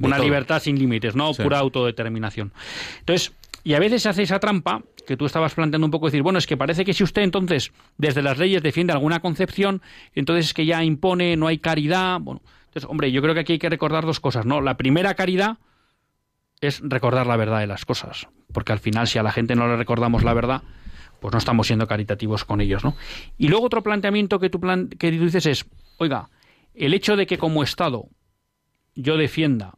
[0.00, 1.32] Una libertad sin límites, ¿no?
[1.32, 2.52] Pura autodeterminación.
[3.00, 3.32] Entonces,
[3.64, 6.38] y a veces se hace esa trampa que tú estabas planteando un poco, decir, bueno,
[6.38, 9.82] es que parece que si usted entonces desde las leyes defiende alguna concepción,
[10.14, 12.20] entonces es que ya impone, no hay caridad.
[12.20, 14.60] Bueno, entonces, hombre, yo creo que aquí hay que recordar dos cosas, ¿no?
[14.60, 15.58] La primera caridad
[16.62, 19.68] es recordar la verdad de las cosas, porque al final si a la gente no
[19.68, 20.62] le recordamos la verdad,
[21.20, 22.96] pues no estamos siendo caritativos con ellos, ¿no?
[23.36, 24.60] Y luego otro planteamiento que tú,
[24.98, 25.66] que dices es,
[25.98, 26.30] oiga,
[26.74, 28.06] el hecho de que como Estado
[28.94, 29.74] yo defienda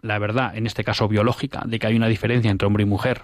[0.00, 3.22] la verdad, en este caso biológica, de que hay una diferencia entre hombre y mujer,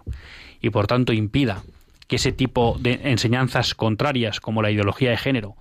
[0.60, 1.62] y por tanto impida
[2.08, 5.56] que ese tipo de enseñanzas contrarias como la ideología de género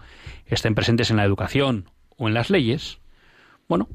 [0.48, 3.00] estén presentes en la educación o en las leyes,
[3.68, 3.88] bueno,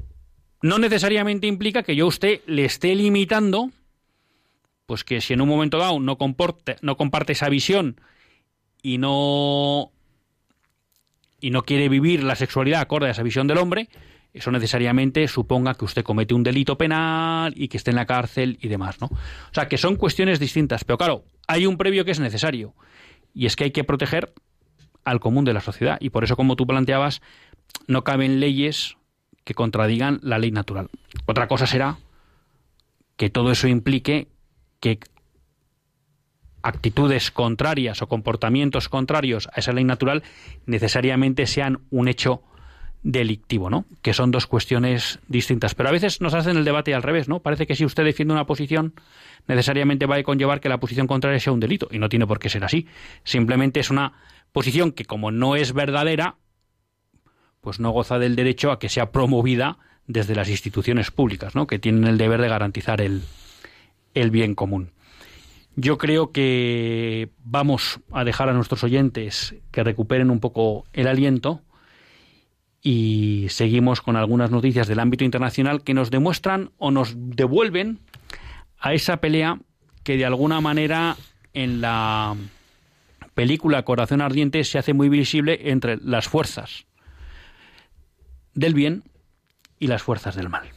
[0.61, 3.71] no necesariamente implica que yo a usted le esté limitando,
[4.85, 6.17] pues que si en un momento dado no,
[6.81, 8.01] no comparte esa visión
[8.81, 9.91] y no
[11.41, 13.87] y no quiere vivir la sexualidad acorde a esa visión del hombre,
[14.33, 18.59] eso necesariamente suponga que usted comete un delito penal y que esté en la cárcel
[18.61, 19.07] y demás, ¿no?
[19.07, 22.73] O sea, que son cuestiones distintas, pero claro, hay un previo que es necesario
[23.33, 24.33] y es que hay que proteger
[25.03, 27.21] al común de la sociedad y por eso como tú planteabas
[27.87, 28.97] no caben leyes
[29.43, 30.89] que contradigan la ley natural.
[31.25, 31.97] Otra cosa será
[33.17, 34.27] que todo eso implique
[34.79, 34.99] que
[36.61, 40.23] actitudes contrarias o comportamientos contrarios a esa ley natural
[40.65, 42.43] necesariamente sean un hecho
[43.01, 43.85] delictivo, ¿no?
[44.01, 45.73] Que son dos cuestiones distintas.
[45.73, 47.39] Pero a veces nos hacen el debate al revés, ¿no?
[47.39, 48.93] Parece que si usted defiende una posición,
[49.47, 51.87] necesariamente va a conllevar que la posición contraria sea un delito.
[51.91, 52.87] Y no tiene por qué ser así.
[53.23, 54.13] Simplemente es una
[54.51, 56.35] posición que, como no es verdadera,
[57.61, 61.67] pues no goza del derecho a que sea promovida desde las instituciones públicas, ¿no?
[61.67, 63.21] Que tienen el deber de garantizar el,
[64.13, 64.91] el bien común.
[65.75, 71.61] Yo creo que vamos a dejar a nuestros oyentes que recuperen un poco el aliento
[72.81, 77.99] y seguimos con algunas noticias del ámbito internacional que nos demuestran o nos devuelven
[78.79, 79.59] a esa pelea
[80.03, 81.17] que de alguna manera
[81.53, 82.35] en la
[83.35, 86.88] película Corazón Ardiente se hace muy visible entre las fuerzas
[88.59, 89.03] del bien
[89.79, 90.69] y las fuerzas del mal.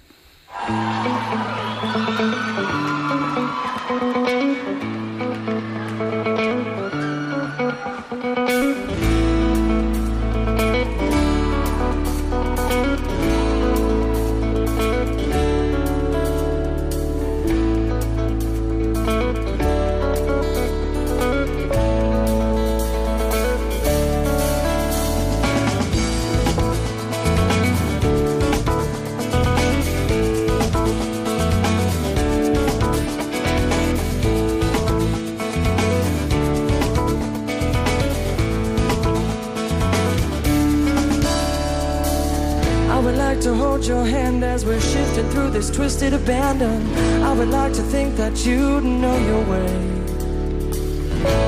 [45.63, 46.81] Is twisted abandon.
[47.23, 49.71] I would like to think that you'd know your way.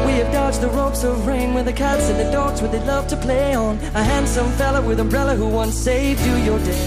[0.07, 2.85] We have dodged the ropes of rain with the cats and the dogs where they
[2.87, 3.79] love to play on.
[3.95, 6.87] A handsome fella with umbrella who once saved you your day.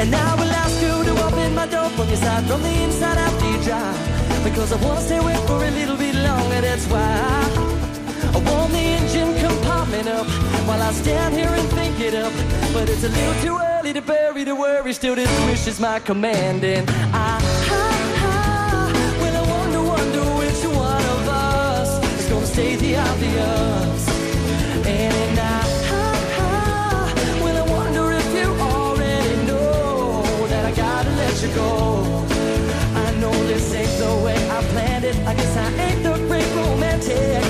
[0.00, 3.18] And I will ask you to open my door from your side, from the inside
[3.18, 3.98] after you drive.
[4.44, 7.08] Because I wanna stay away for a little bit longer, that's why
[8.36, 10.26] I warm the engine compartment up
[10.66, 12.32] while I stand here and think it up.
[12.72, 15.80] But it's a little too early early to bury the worry, still this wish is
[15.80, 16.64] my command.
[16.64, 17.38] And ah,
[17.70, 18.34] I, I,
[18.84, 24.08] I, well, I wonder, wonder which one of us is gonna stay the obvious.
[24.86, 31.48] And I, I, well, I wonder if you already know that I gotta let you
[31.54, 32.26] go.
[32.94, 35.16] I know this ain't the way I planned it.
[35.26, 37.42] I guess I ain't the great romantic,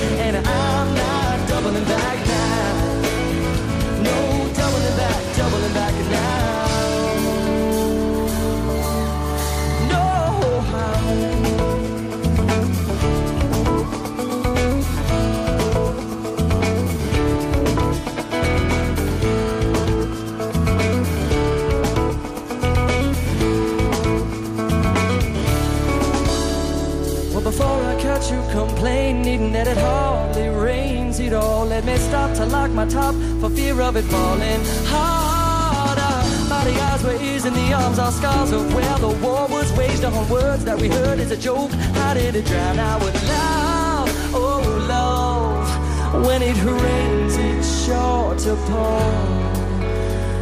[37.99, 41.37] our scars of where the war was waged on words that we heard as a
[41.37, 41.71] joke.
[41.99, 44.09] How did it drown our love?
[44.33, 46.25] Oh, love.
[46.25, 49.01] When it rains, it's sure to pour.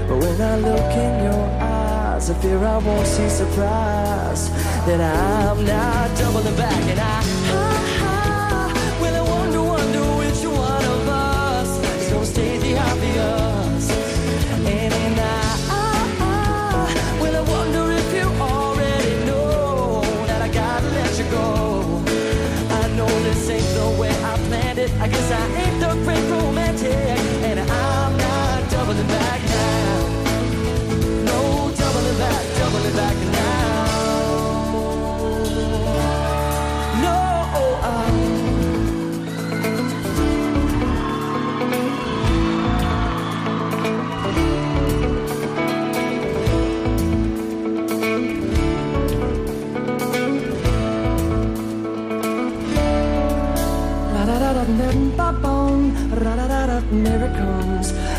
[0.07, 4.49] But when I look in your eyes, I fear I won't see surprise
[4.85, 7.66] that I'm not doubling back and I
[25.29, 25.76] I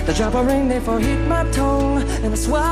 [0.08, 2.62] The drop of rain therefore hit my tongue, and that's why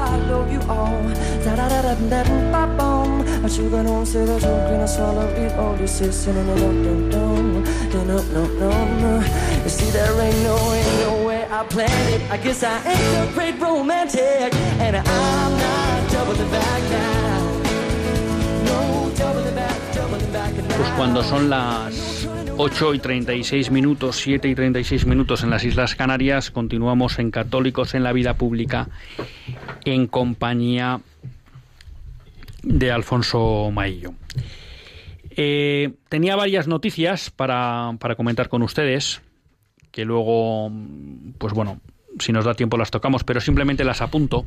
[0.00, 1.02] I love you all.
[1.44, 3.20] Da da da da da da boom.
[3.44, 5.78] I sugar don't say the joke and I swallow it all.
[5.78, 9.24] You say dum dum dum dum dum dum dum.
[9.62, 12.30] You see there ain't no ain't no way I planned it.
[12.30, 17.60] I guess I ain't a great romantic, and I'm not doubling back now.
[18.64, 19.78] No, doubling back,
[20.32, 20.54] back.
[20.78, 22.15] Pues cuando son las
[22.58, 27.94] 8 y 36 minutos, 7 y 36 minutos en las Islas Canarias, continuamos en Católicos
[27.94, 28.88] en la Vida Pública
[29.84, 31.00] en compañía
[32.62, 34.14] de Alfonso Maillo.
[35.30, 39.20] Eh, tenía varias noticias para, para comentar con ustedes,
[39.90, 40.72] que luego,
[41.36, 41.80] pues bueno,
[42.18, 44.46] si nos da tiempo las tocamos, pero simplemente las apunto,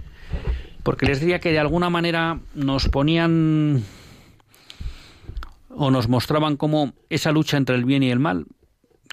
[0.81, 3.83] porque les diría que de alguna manera nos ponían
[5.81, 8.47] o nos mostraban cómo esa lucha entre el bien y el mal,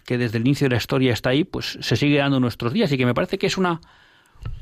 [0.05, 2.73] que desde el inicio de la historia está ahí, pues se sigue dando en nuestros
[2.73, 3.81] días y que me parece que es una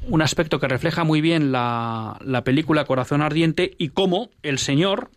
[0.08, 5.10] un aspecto que refleja muy bien la, la película Corazón Ardiente y cómo el Señor,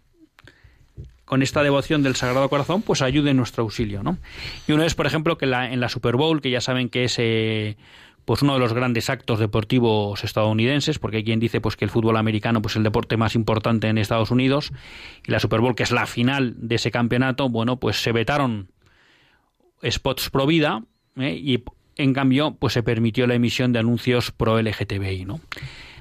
[1.26, 4.18] con esta devoción del Sagrado Corazón, pues ayude en nuestro auxilio, ¿no?
[4.66, 7.04] Y uno es, por ejemplo, que la, en la Super Bowl, que ya saben que
[7.04, 7.76] es eh,
[8.28, 11.92] pues uno de los grandes actos deportivos estadounidenses, porque hay quien dice pues que el
[11.92, 14.74] fútbol americano pues el deporte más importante en Estados Unidos
[15.26, 18.68] y la Super Bowl que es la final de ese campeonato, bueno, pues se vetaron
[19.90, 20.84] spots pro vida
[21.16, 21.40] ¿eh?
[21.42, 21.64] y
[21.96, 25.28] en cambio pues se permitió la emisión de anuncios pro LGTBI.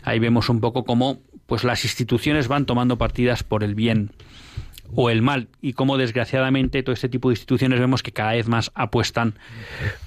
[0.03, 4.11] Ahí vemos un poco cómo pues las instituciones van tomando partidas por el bien
[4.97, 8.49] o el mal y cómo desgraciadamente todo este tipo de instituciones vemos que cada vez
[8.49, 9.35] más apuestan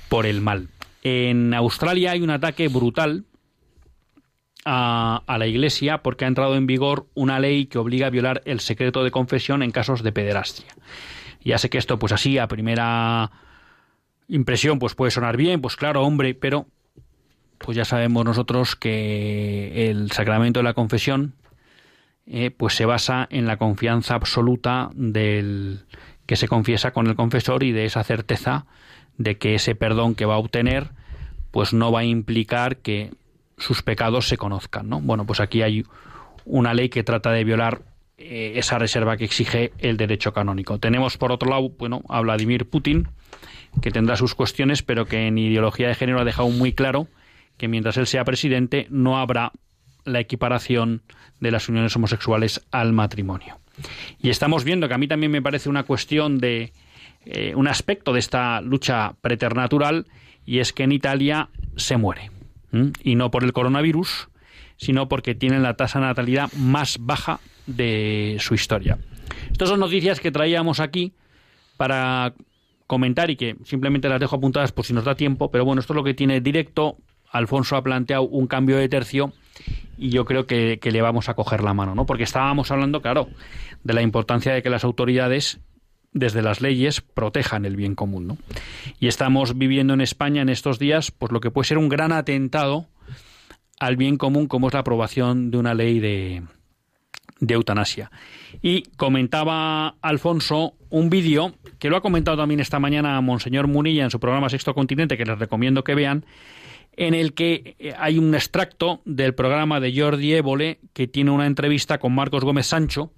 [0.09, 0.67] por el mal.
[1.03, 3.25] En Australia hay un ataque brutal
[4.65, 8.59] a, la Iglesia porque ha entrado en vigor una ley que obliga a violar el
[8.59, 10.67] secreto de confesión en casos de pederastia.
[11.43, 13.31] Ya sé que esto, pues así, a primera
[14.27, 16.67] impresión, pues puede sonar bien, pues claro, hombre, pero
[17.57, 21.33] pues ya sabemos nosotros que el sacramento de la confesión
[22.25, 25.85] eh, pues se basa en la confianza absoluta del
[26.25, 28.67] que se confiesa con el confesor y de esa certeza
[29.19, 30.89] de que ese perdón que va a obtener
[31.51, 33.11] pues no va a implicar que
[33.57, 35.01] sus pecados se conozcan, ¿no?
[35.01, 35.83] Bueno, pues aquí hay
[36.45, 37.81] una ley que trata de violar
[38.17, 40.79] eh, esa reserva que exige el derecho canónico.
[40.79, 43.07] Tenemos por otro lado, bueno, a Vladimir Putin,
[43.81, 47.07] que tendrá sus cuestiones, pero que en ideología de género ha dejado muy claro
[47.57, 49.51] que mientras él sea presidente no habrá
[50.05, 51.01] la equiparación
[51.39, 53.59] de las uniones homosexuales al matrimonio.
[54.21, 56.71] Y estamos viendo que a mí también me parece una cuestión de
[57.25, 60.07] eh, un aspecto de esta lucha preternatural
[60.45, 62.31] y es que en Italia se muere.
[63.03, 64.29] Y no por el coronavirus,
[64.77, 68.97] sino porque tienen la tasa de natalidad más baja de su historia.
[69.51, 71.13] Estas son noticias que traíamos aquí
[71.77, 72.33] para
[72.87, 75.93] comentar y que simplemente las dejo apuntadas por si nos da tiempo, pero bueno, esto
[75.93, 76.97] es lo que tiene directo.
[77.31, 79.33] Alfonso ha planteado un cambio de tercio
[79.97, 82.05] y yo creo que, que, le vamos a coger la mano, ¿no?
[82.05, 83.27] Porque estábamos hablando, claro,
[83.83, 85.59] de la importancia de que las autoridades,
[86.11, 88.37] desde las leyes, protejan el bien común.
[88.99, 92.11] Y estamos viviendo en España en estos días, pues lo que puede ser un gran
[92.11, 92.87] atentado
[93.79, 96.43] al bien común, como es la aprobación de una ley de,
[97.39, 98.11] de eutanasia.
[98.61, 104.11] Y comentaba Alfonso un vídeo que lo ha comentado también esta mañana Monseñor Munilla en
[104.11, 106.25] su programa Sexto Continente, que les recomiendo que vean,
[106.97, 111.97] en el que hay un extracto del programa de Jordi Évole que tiene una entrevista
[111.97, 113.13] con Marcos Gómez Sancho,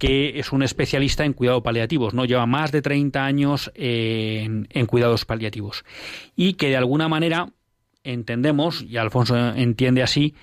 [0.00, 2.24] que es un especialista en cuidados paliativos, ¿no?
[2.24, 5.84] Lleva más de 30 años en, en cuidados paliativos.
[6.34, 7.50] Y que de alguna manera
[8.02, 10.34] entendemos, y Alfonso entiende así,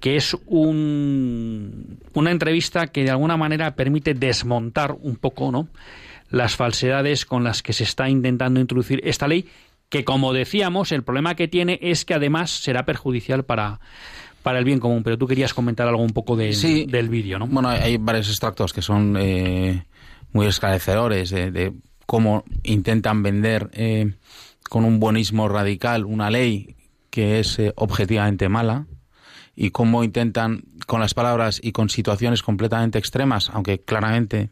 [0.00, 5.68] que es un, una entrevista que de alguna manera permite desmontar un poco ¿no?
[6.30, 9.46] las falsedades con las que se está intentando introducir esta ley,
[9.90, 13.78] que como decíamos, el problema que tiene es que además será perjudicial para,
[14.46, 15.02] para el bien común.
[15.02, 16.86] Pero tú querías comentar algo un poco de, Sí.
[16.88, 17.48] del vídeo, ¿no?
[17.48, 19.84] Bueno, hay varios extractos que son eh,
[20.32, 21.72] muy esclarecedores de, de
[22.06, 24.12] cómo intentan vender eh,
[24.70, 26.76] con un buenismo radical una ley
[27.10, 28.86] que es eh, objetivamente mala
[29.56, 34.50] y cómo intentan con las palabras y con situaciones completamente extremas, aunque claramente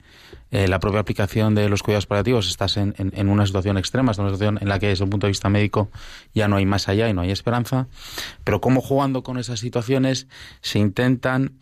[0.51, 4.29] eh, la propia aplicación de los cuidados paliativos estás en, una situación extrema, es una
[4.29, 5.91] situación en la que desde un punto de vista médico
[6.35, 7.87] ya no hay más allá y no hay esperanza,
[8.43, 10.27] pero cómo jugando con esas situaciones
[10.61, 11.53] se intentan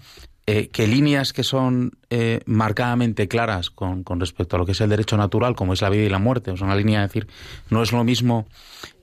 [0.47, 4.81] eh, que líneas que son eh, marcadamente claras con, con, respecto a lo que es
[4.81, 7.29] el derecho natural, como es la vida y la muerte, o una línea de decir,
[7.71, 8.49] no es lo mismo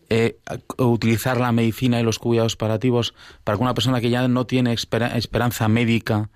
[0.09, 0.39] eh,
[0.77, 4.73] utilizar la medicina y los cuidados paliativos para que una persona que ya no tiene
[4.73, 6.29] esper esperanza médica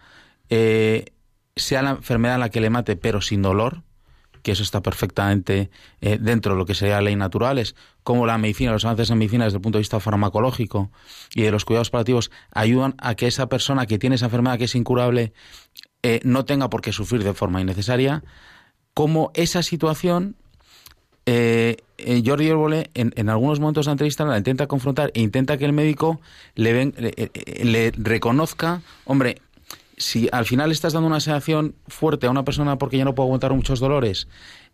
[0.49, 1.13] eh,
[1.55, 3.83] sea la enfermedad la que le mate, pero sin dolor,
[4.43, 5.71] que eso está perfectamente
[6.01, 9.17] eh, dentro de lo que sería la ley naturales, como la medicina, los avances en
[9.17, 10.91] medicina desde el punto de vista farmacológico
[11.33, 14.65] y de los cuidados paliativos ayudan a que esa persona que tiene esa enfermedad que
[14.65, 15.33] es incurable
[16.03, 18.23] eh, no tenga por qué sufrir de forma innecesaria,
[18.93, 20.35] como esa situación
[21.25, 25.57] eh, eh, Jordi Herbole en, algunos momentos de la entrevista la intenta confrontar e intenta
[25.57, 26.19] que el médico
[26.55, 29.41] le, ven, le, eh, le, reconozca, hombre,
[29.97, 33.27] si al final estás dando una sedación fuerte a una persona porque ya no puede
[33.27, 34.27] aguantar muchos dolores,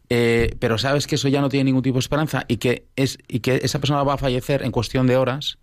[0.09, 3.19] eh, pero sabes que eso ya no tiene ningún tipo de esperanza y que, es,
[3.27, 5.59] y que esa persona va a fallecer en cuestión de horas,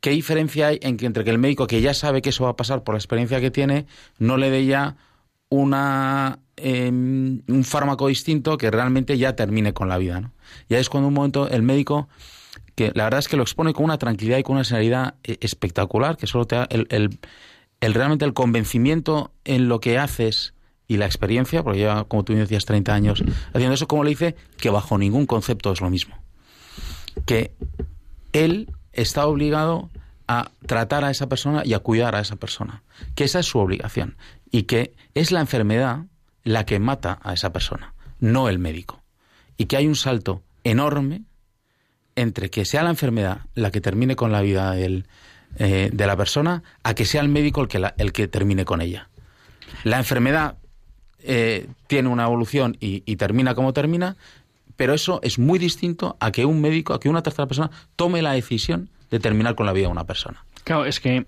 [0.00, 2.84] ¿qué diferencia hay entre que el médico que ya sabe que eso va a pasar
[2.84, 3.86] por la experiencia que tiene,
[4.18, 4.96] no le dé ya
[5.48, 10.20] una un fármaco distinto que realmente ya termine con la vida.
[10.20, 10.32] ¿no?
[10.68, 12.08] Ya es cuando un momento el médico,
[12.74, 15.38] que la verdad es que lo expone con una tranquilidad y con una serenidad eh,
[15.40, 16.86] espectacular, que solo te da el,
[17.80, 20.54] el, realmente el convencimiento en lo que haces
[20.86, 24.36] y la experiencia, porque ya, como tú decías, 30 años haciendo eso, como le dice,
[24.56, 26.16] que bajo ningún concepto es lo mismo.
[27.26, 27.52] Que
[28.32, 29.90] él está obligado
[30.28, 32.82] a tratar a esa persona y a cuidar a esa persona.
[33.14, 34.16] Que esa es su obligación.
[34.50, 36.04] Y que es la enfermedad
[36.48, 39.02] la que mata a esa persona, no el médico.
[39.58, 41.24] Y que hay un salto enorme
[42.16, 45.02] entre que sea la enfermedad la que termine con la vida eh,
[45.92, 47.68] de la persona a que sea el médico
[47.98, 49.10] el que, termine con ella.
[49.84, 50.56] La enfermedad
[51.22, 54.16] eh, tiene una evolución y, termina como termina,
[54.76, 58.22] pero eso es muy distinto a que un médico, a que una tercera persona tome
[58.22, 60.46] la decisión de terminar con la vida de una persona.
[60.64, 61.26] Claro, es que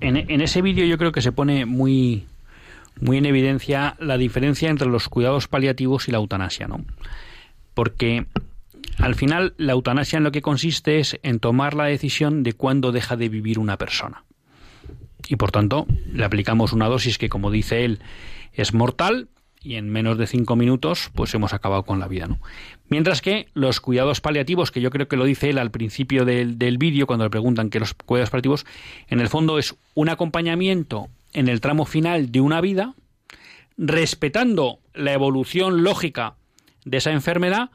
[0.00, 2.26] en ese vídeo yo creo que se pone muy,
[3.00, 6.84] muy en evidencia la diferencia entre los cuidados paliativos y la eutanasia, ¿no?
[7.74, 8.26] Porque
[8.98, 12.92] al final la eutanasia en lo que consiste es en tomar la decisión de cuándo
[12.92, 14.24] deja de vivir una persona.
[15.28, 18.00] Y por tanto, le aplicamos una dosis que, como dice él,
[18.52, 19.28] es mortal
[19.60, 22.26] y en menos de cinco minutos pues hemos acabado con la vida.
[22.26, 22.38] ¿no?
[22.88, 26.58] Mientras que los cuidados paliativos, que yo creo que lo dice él al principio del,
[26.58, 28.66] del vídeo, cuando le preguntan que los cuidados paliativos,
[29.08, 31.08] en el fondo es un acompañamiento
[31.38, 32.94] en el tramo final de una vida,
[33.76, 36.34] respetando la evolución lógica
[36.84, 37.70] de esa enfermedad,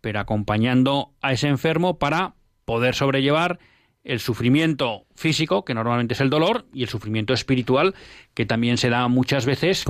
[0.00, 2.34] pero acompañando a ese enfermo para
[2.64, 3.60] poder sobrellevar
[4.02, 7.94] el sufrimiento físico, que normalmente es el dolor, y el sufrimiento espiritual,
[8.34, 9.84] que también se da muchas veces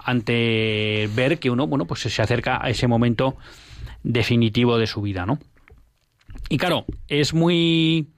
[0.00, 3.36] ante ver que uno, bueno, pues se acerca a ese momento
[4.02, 5.38] definitivo de su vida, ¿no?
[6.48, 8.08] Y claro, es muy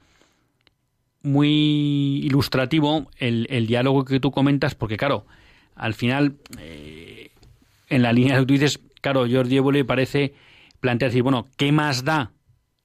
[1.27, 5.27] muy ilustrativo el, el diálogo que tú comentas, porque claro,
[5.75, 7.31] al final, eh,
[7.89, 10.35] en la línea que tú dices, claro, Jordi Évole parece
[10.81, 12.33] plantear decir, bueno, ¿qué más da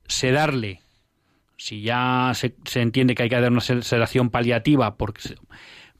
[0.07, 0.81] sedarle
[1.55, 5.35] si ya se, se, entiende que hay que dar una sedación paliativa porque,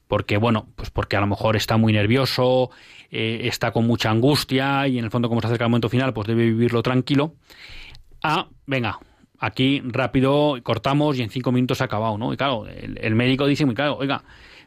[0.08, 2.70] porque bueno, pues porque a lo mejor está muy nervioso,
[3.10, 6.12] eh, está con mucha angustia y en el fondo como se acerca el momento final,
[6.12, 7.36] pues debe vivirlo tranquilo.
[8.22, 8.98] Ah, venga,
[9.42, 12.32] aquí rápido cortamos y en cinco minutos ha acabado, ¿no?
[12.32, 14.22] Y claro, el, el médico dice muy claro, oiga,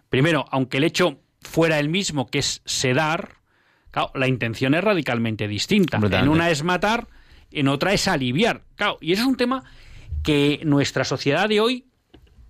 [0.10, 3.38] primero, aunque el hecho fuera el mismo, que es sedar,
[3.90, 5.98] claro, la intención es radicalmente distinta.
[5.98, 7.08] En una es matar,
[7.52, 8.64] en otra es aliviar.
[8.76, 9.64] Claro, y eso es un tema
[10.24, 11.86] que nuestra sociedad de hoy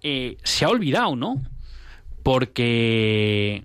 [0.01, 1.43] eh, se ha olvidado, ¿no?
[2.23, 3.63] Porque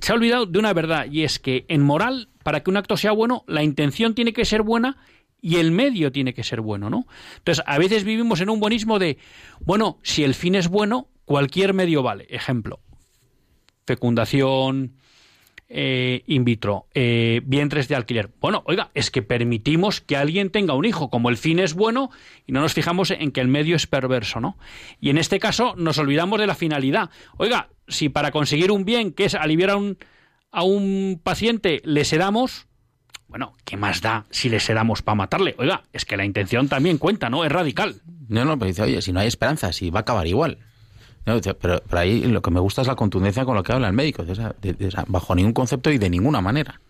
[0.00, 2.98] se ha olvidado de una verdad, y es que en moral, para que un acto
[2.98, 4.98] sea bueno, la intención tiene que ser buena
[5.40, 7.06] y el medio tiene que ser bueno, ¿no?
[7.36, 9.18] Entonces, a veces vivimos en un buenismo de,
[9.60, 12.26] bueno, si el fin es bueno, cualquier medio vale.
[12.30, 12.80] Ejemplo,
[13.86, 14.94] fecundación,
[15.70, 18.30] eh, in vitro, eh, vientres de alquiler.
[18.40, 22.10] Bueno, oiga, es que permitimos que alguien tenga un hijo, como el fin es bueno
[22.46, 24.56] y no nos fijamos en que el medio es perverso, ¿no?
[24.98, 27.10] Y en este caso nos olvidamos de la finalidad.
[27.36, 29.98] Oiga, si para conseguir un bien, que es aliviar a un,
[30.50, 32.67] a un paciente, le sedamos,
[33.28, 35.54] bueno, ¿qué más da si le sedamos para matarle?
[35.58, 37.44] Oiga, es que la intención también cuenta, ¿no?
[37.44, 38.00] Es radical.
[38.28, 40.58] No, no, pero dice, oye, si no hay esperanza, si va a acabar igual.
[41.24, 43.92] Pero, pero, ahí lo que me gusta es la contundencia con lo que habla el
[43.92, 44.24] médico,
[45.08, 46.80] bajo ningún concepto y de ninguna manera.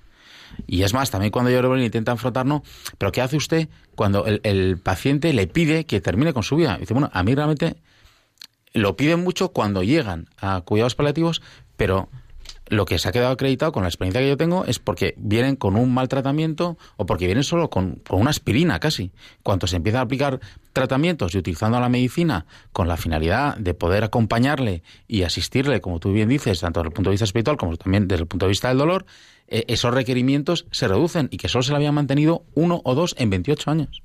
[0.66, 2.62] Y es más, también cuando yo intenta enfrentarnos,
[2.99, 6.78] pero ¿qué hace usted cuando el, el, paciente le pide que termine con su vida?
[6.78, 7.76] dice, bueno, a mí realmente
[8.72, 11.43] lo piden mucho cuando llegan a cuidados paliativos,
[11.76, 12.09] pero
[12.70, 15.56] lo que se ha quedado acreditado con la experiencia que yo tengo es porque vienen
[15.56, 19.12] con un mal tratamiento o porque vienen solo con, una aspirina casi.
[19.42, 20.40] Cuando se empiezan a aplicar
[20.72, 26.12] tratamientos y utilizando la medicina con la finalidad de poder acompañarle y asistirle, como tú
[26.12, 28.50] bien dices, tanto desde el punto de vista espiritual como también desde el punto de
[28.50, 29.06] vista del dolor,
[29.48, 33.14] eh, esos requerimientos se reducen y que solo se le habían mantenido uno o dos
[33.18, 34.02] en 28 años.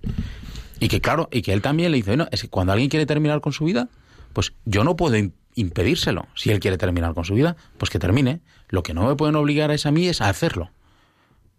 [0.80, 3.06] Y que claro, y que él también le dice, bueno, es que cuando alguien quiere
[3.06, 3.90] terminar con su vida,
[4.34, 5.16] pues yo no puedo
[5.56, 6.28] impedírselo.
[6.36, 8.42] Si él quiere terminar con su vida, pues que termine.
[8.74, 10.72] Lo que no me pueden obligar es a mí es a hacerlo.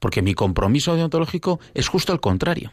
[0.01, 2.73] Porque mi compromiso deontológico es justo el contrario.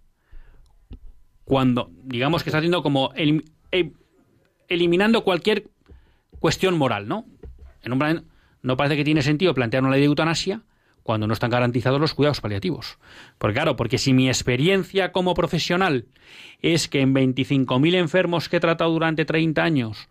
[1.44, 3.44] cuando, digamos que está haciendo como el,
[4.70, 5.70] eliminando cualquier
[6.40, 7.26] cuestión moral, ¿no?
[7.84, 8.26] En un plan,
[8.62, 10.62] no parece que tiene sentido plantear una ley de eutanasia
[11.04, 13.00] cuando no están garantizados los cuidados paliativos.
[13.38, 16.06] Porque claro, porque si mi experiencia como profesional
[16.62, 20.08] es que en 25.000 enfermos que he tratado durante 30 años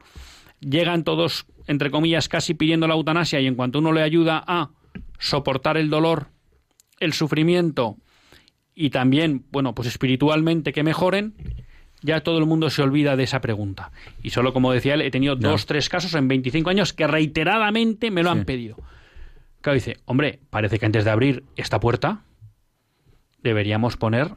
[0.60, 4.70] llegan todos, entre comillas, casi pidiendo la eutanasia y en cuanto uno le ayuda a
[5.18, 6.28] soportar el dolor,
[6.98, 7.96] el sufrimiento
[8.74, 11.34] y también, bueno, pues espiritualmente que mejoren,
[12.02, 13.90] ya todo el mundo se olvida de esa pregunta.
[14.22, 18.10] Y solo, como decía él, he tenido dos, tres casos en 25 años que reiteradamente
[18.10, 18.76] me lo han pedido.
[19.60, 22.22] Claro, dice, hombre, parece que antes de abrir esta puerta
[23.42, 24.34] deberíamos poner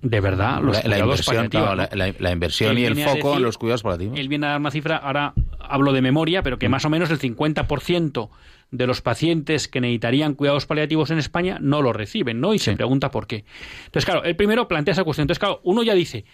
[0.00, 1.88] de verdad los la, cuidados inversión,
[2.20, 4.18] la, inversión y el foco en los cuidados paliativos.
[4.18, 6.70] Él viene a dar una cifra, ahora hablo de memoria, pero que mm.
[6.70, 8.28] más o menos el 50%
[8.70, 12.52] de los pacientes que necesitarían cuidados paliativos en España no lo reciben, ¿no?
[12.54, 13.44] Y se pregunta por qué.
[13.86, 15.24] Entonces, claro, el primero plantea esa cuestión.
[15.24, 16.24] Entonces, claro, uno ya dice,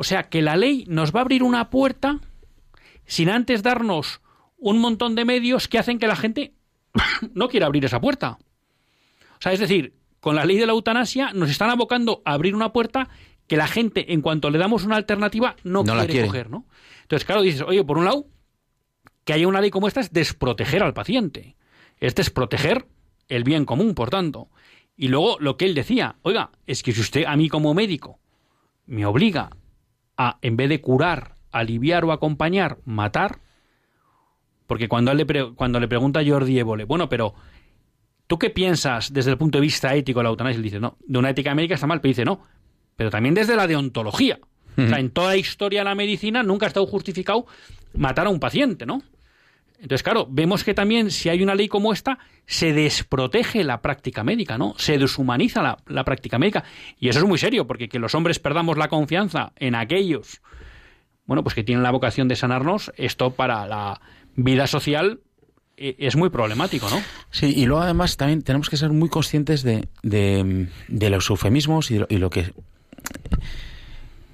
[0.00, 2.20] o sea, que la ley nos va a abrir una puerta
[3.04, 4.22] sin antes darnos
[4.56, 6.54] un montón de medios que hacen que la gente
[7.34, 8.38] no quiera abrir esa puerta.
[9.32, 12.54] O sea, es decir, con la ley de la eutanasia nos están abocando a abrir
[12.54, 13.10] una puerta
[13.46, 16.64] que la gente, en cuanto le damos una alternativa, no, quiere, coger, ¿no?
[17.02, 18.26] Entonces, claro, dices, oye, por un lado,
[19.24, 21.56] que haya una ley como esta es desproteger al paciente.
[21.98, 22.86] Es desproteger
[23.28, 24.48] el bien común, por tanto.
[24.96, 28.18] Y luego lo que él decía, oiga, es que si usted a mí como médico
[28.86, 29.50] me obliga
[30.20, 33.38] a, en vez de curar, aliviar o acompañar, matar,
[34.66, 37.34] porque cuando, le, cuando le pregunta a Jordi Évole, bueno, pero
[38.26, 40.58] ¿tú qué piensas desde el punto de vista ético de la eutanasia?
[40.58, 42.42] Él dice, no, de una ética médica está mal, pero dice, no,
[42.96, 44.38] pero también desde la deontología.
[44.76, 47.46] O sea, en toda la historia de la medicina nunca ha estado justificado
[47.94, 49.02] matar a un paciente, ¿no?
[49.80, 54.22] Entonces, claro, vemos que también si hay una ley como esta, se desprotege la práctica
[54.22, 54.74] médica, ¿no?
[54.76, 56.64] Se deshumaniza la, la, práctica médica.
[56.98, 60.42] Y eso es muy serio, porque que los hombres perdamos la confianza en aquellos,
[61.24, 64.00] bueno, pues que tienen la vocación de sanarnos, esto para la
[64.36, 65.20] vida social
[65.78, 67.00] e, es muy problemático, ¿no?
[67.30, 71.90] Sí, y luego además también tenemos que ser muy conscientes de, de, de los eufemismos
[71.90, 72.52] y, y lo que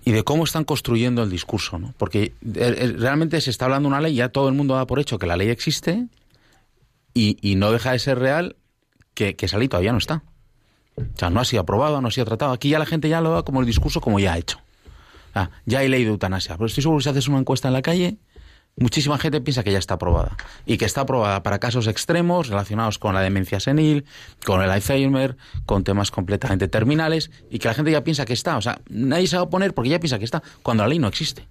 [0.06, 1.92] y de cómo están construyendo el discurso, ¿no?
[1.98, 5.00] Porque eh, eh, realmente se está hablando una ley, ya todo el mundo da por
[5.00, 6.06] hecho que la ley existe
[7.12, 8.54] y, no deja de ser real
[9.14, 10.22] que, que esa ley todavía no está.
[10.96, 12.52] O sea, no ha sido aprobado, no ha sido tratado.
[12.52, 14.60] Aquí ya la gente ya lo da como el discurso como ya ha hecho.
[15.64, 16.54] ya hay ley de eutanasia.
[16.56, 18.16] Pero estoy seguro que si haces una encuesta en la calle,
[18.76, 22.98] muchísima gente piensa que ya está aprobada y que está aprobada para casos extremos relacionados
[22.98, 24.04] con la demencia senil,
[24.44, 28.56] con el Alzheimer, con temas completamente terminales y que la gente ya piensa que está.
[28.56, 30.98] O sea, nadie se va a oponer porque ya piensa que está cuando la ley
[30.98, 31.48] no existe.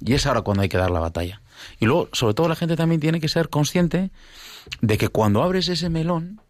[0.00, 1.40] Y es ahora cuando hay que dar la batalla.
[1.78, 4.10] Y luego, sobre todo, la gente también tiene que ser consciente
[4.80, 6.40] de que cuando abres ese melón,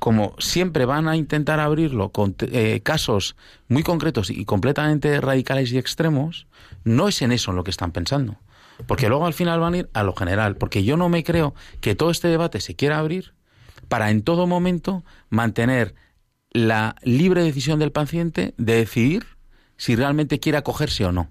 [0.00, 3.36] como siempre van a intentar abrirlo con eh, casos
[3.68, 6.46] muy concretos y completamente radicales y extremos,
[6.84, 8.38] no es en eso en lo que están pensando.
[8.86, 10.56] Porque luego al final van a ir a lo general.
[10.56, 13.34] Porque yo no me creo que todo este debate se quiera abrir
[13.88, 15.94] para en todo momento mantener
[16.50, 19.26] la libre decisión del paciente de decidir
[19.76, 21.28] si realmente quiere acogerse o no.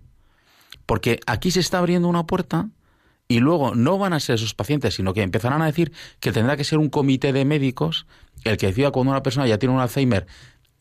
[0.85, 2.69] Porque aquí se está abriendo una puerta
[3.27, 6.55] y luego no van a ser esos pacientes, sino que empezarán a decir que tendrá
[6.55, 8.07] que ser un comité de médicos
[8.43, 10.27] el que decida cuando una persona ya tiene un Alzheimer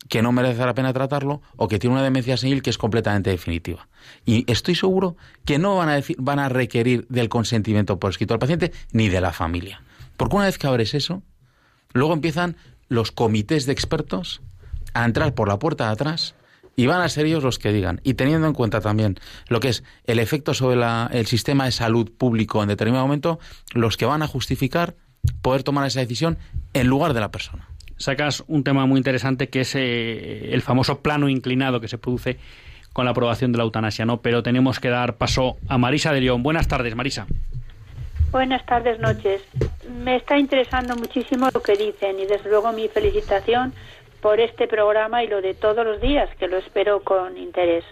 [0.09, 3.31] que no merece la pena tratarlo o que tiene una demencia senil que es completamente
[3.31, 3.89] definitiva.
[4.25, 8.35] Y estoy seguro que no van a, decir, van a requerir del consentimiento por escrito
[8.35, 9.83] del paciente ni de la familia.
[10.17, 11.23] Porque una vez que abres eso,
[11.93, 12.57] luego empiezan
[12.89, 14.43] los comités de expertos
[14.95, 16.35] a entrar por la puerta de atrás
[16.77, 18.01] y van a ser ellos los que digan.
[18.05, 19.19] Y teniendo en cuenta también
[19.49, 20.81] lo que es el efecto sobre
[21.11, 23.41] el sistema de salud público en determinado momento,
[23.73, 24.95] los que van a justificar
[25.43, 26.39] poder tomar esa decisión
[26.73, 31.01] en lugar de la persona sacas un tema muy interesante que es eh, el famoso
[31.01, 32.39] plano inclinado que se produce
[32.93, 34.23] con la aprobación de la eutanasia, ¿no?
[34.23, 36.43] Pero tenemos que dar paso a Marisa de León.
[36.43, 37.27] Buenas tardes, Marisa.
[38.31, 39.43] Buenas tardes, noches.
[40.03, 43.73] Me está interesando muchísimo lo que dicen y desde luego mi felicitación
[44.21, 47.85] por este programa y lo de todos los días, que lo espero con interés.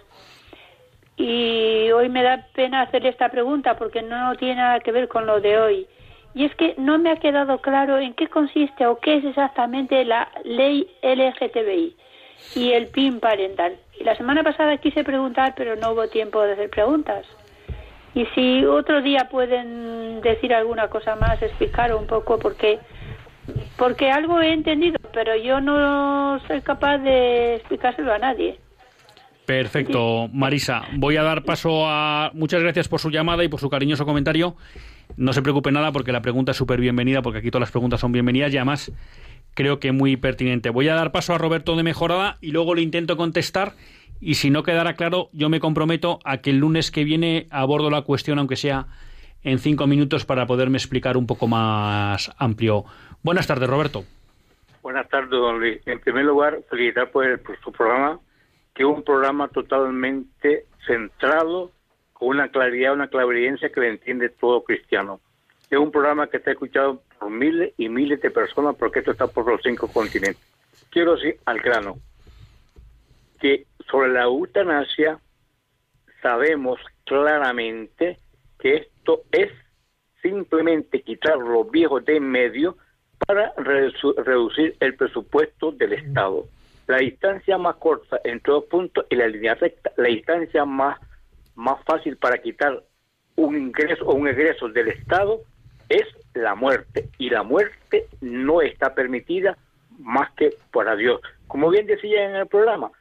[1.17, 5.25] Y hoy me da pena hacer esta pregunta porque no tiene nada que ver con
[5.25, 5.87] lo de hoy
[6.35, 10.03] Y es que no me ha quedado claro en qué consiste o qué es exactamente
[10.03, 11.95] la ley LGTBI
[12.55, 13.77] y el PIN parental.
[13.99, 17.25] Y la semana pasada quise preguntar, pero no hubo tiempo de hacer preguntas.
[18.13, 22.79] Y si otro día pueden decir alguna cosa más, explicar un poco, porque
[23.77, 28.59] porque algo he entendido, pero yo no soy capaz de explicárselo a nadie.
[29.45, 30.83] Perfecto, Marisa.
[30.93, 32.31] Voy a dar paso a.
[32.33, 34.55] Muchas gracias por su llamada y por su cariñoso comentario.
[35.17, 37.99] No se preocupe nada porque la pregunta es súper bienvenida, porque aquí todas las preguntas
[37.99, 38.91] son bienvenidas y además
[39.53, 40.69] creo que muy pertinente.
[40.69, 43.73] Voy a dar paso a Roberto de Mejorada y luego le intento contestar.
[44.19, 47.89] Y si no quedara claro, yo me comprometo a que el lunes que viene abordo
[47.89, 48.87] la cuestión, aunque sea
[49.43, 52.85] en cinco minutos, para poderme explicar un poco más amplio.
[53.23, 54.03] Buenas tardes, Roberto.
[54.81, 55.79] Buenas tardes, don Luis.
[55.85, 58.19] En primer lugar, felicitar por, el, por su programa,
[58.73, 61.71] que es un programa totalmente centrado,
[62.15, 65.19] con una claridad, una clarividencia que le entiende todo cristiano.
[65.69, 69.27] Es un programa que está escuchado por miles y miles de personas, porque esto está
[69.27, 70.41] por los cinco continentes.
[70.89, 71.97] Quiero decir al grano
[73.41, 75.19] que sobre la eutanasia
[76.21, 78.17] sabemos claramente
[78.59, 79.51] que esto es
[80.21, 82.77] simplemente quitar los viejos de en medio
[83.27, 86.45] para reducir el presupuesto del Estado.
[86.87, 90.97] La distancia más corta entre dos puntos y la línea recta, la distancia más,
[91.55, 92.83] más fácil para quitar
[93.35, 95.41] un ingreso o un egreso del Estado
[95.89, 97.09] es la muerte.
[97.17, 99.57] Y la muerte no está permitida
[99.99, 101.21] más que por Dios.
[101.47, 102.91] Como bien decía en el programa,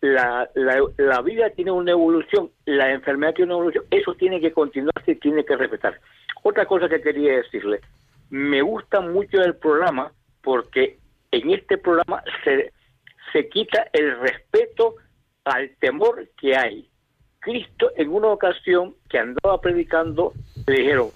[0.00, 4.52] la, la, la, vida tiene una evolución, la enfermedad tiene una evolución, eso tiene que
[4.52, 5.98] continuarse y tiene que respetar.
[6.42, 7.80] Otra cosa que quería decirle,
[8.28, 10.12] me gusta mucho el programa
[10.42, 10.98] porque
[11.30, 12.72] en este programa se,
[13.32, 14.96] se quita el respeto
[15.44, 16.88] al temor que hay.
[17.44, 20.32] Cristo en una ocasión que andaba predicando
[20.66, 21.10] le dijeron,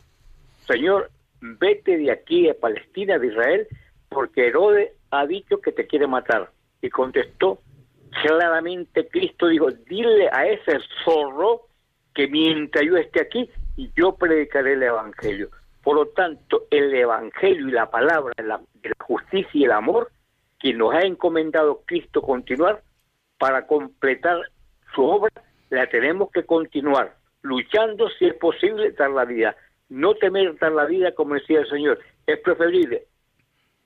[0.66, 1.11] Señor,
[1.41, 3.66] vete de aquí a Palestina, de Israel,
[4.11, 6.51] porque Herodes ha dicho que te quiere matar.
[6.83, 7.61] Y contestó
[8.22, 11.62] claramente Cristo, dijo, dile a ese zorro
[12.14, 13.51] que mientras yo esté aquí,
[13.97, 15.49] yo predicaré el Evangelio.
[15.83, 18.61] Por lo tanto, el Evangelio y la palabra de la,
[19.01, 20.11] justicia y el amor
[20.59, 22.83] que nos ha encomendado Cristo continuar
[23.39, 24.41] para completar
[24.95, 25.31] su obra,
[25.71, 29.57] la tenemos que continuar, luchando si es posible dar la vida.
[29.89, 33.07] No temer dar la vida, como decía el Señor, es preferible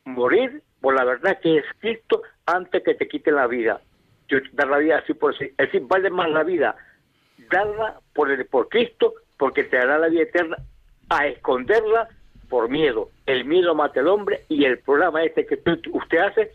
[0.05, 3.80] morir por la verdad que es Cristo antes que te quiten la vida.
[4.53, 5.45] dar la vida así por así.
[5.45, 6.76] Es decir, vale más la vida
[7.51, 10.57] darla por, el, por Cristo porque te dará la vida eterna
[11.09, 12.09] a esconderla
[12.49, 13.11] por miedo.
[13.26, 15.59] El miedo mata al hombre y el programa este que
[15.91, 16.53] usted hace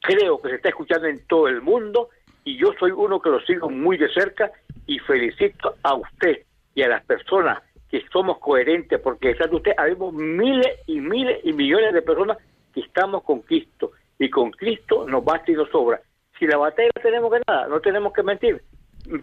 [0.00, 2.10] creo que se está escuchando en todo el mundo
[2.48, 4.50] y yo soy uno que lo sigo muy de cerca
[4.86, 9.72] y felicito a usted y a las personas que somos coherentes porque ¿sabe usted?
[9.76, 12.38] Habemos miles y miles y millones de personas
[12.72, 16.00] que estamos con Cristo y con Cristo nos basta y nos sobra.
[16.38, 18.62] Si la batalla no tenemos que nada, no tenemos que mentir,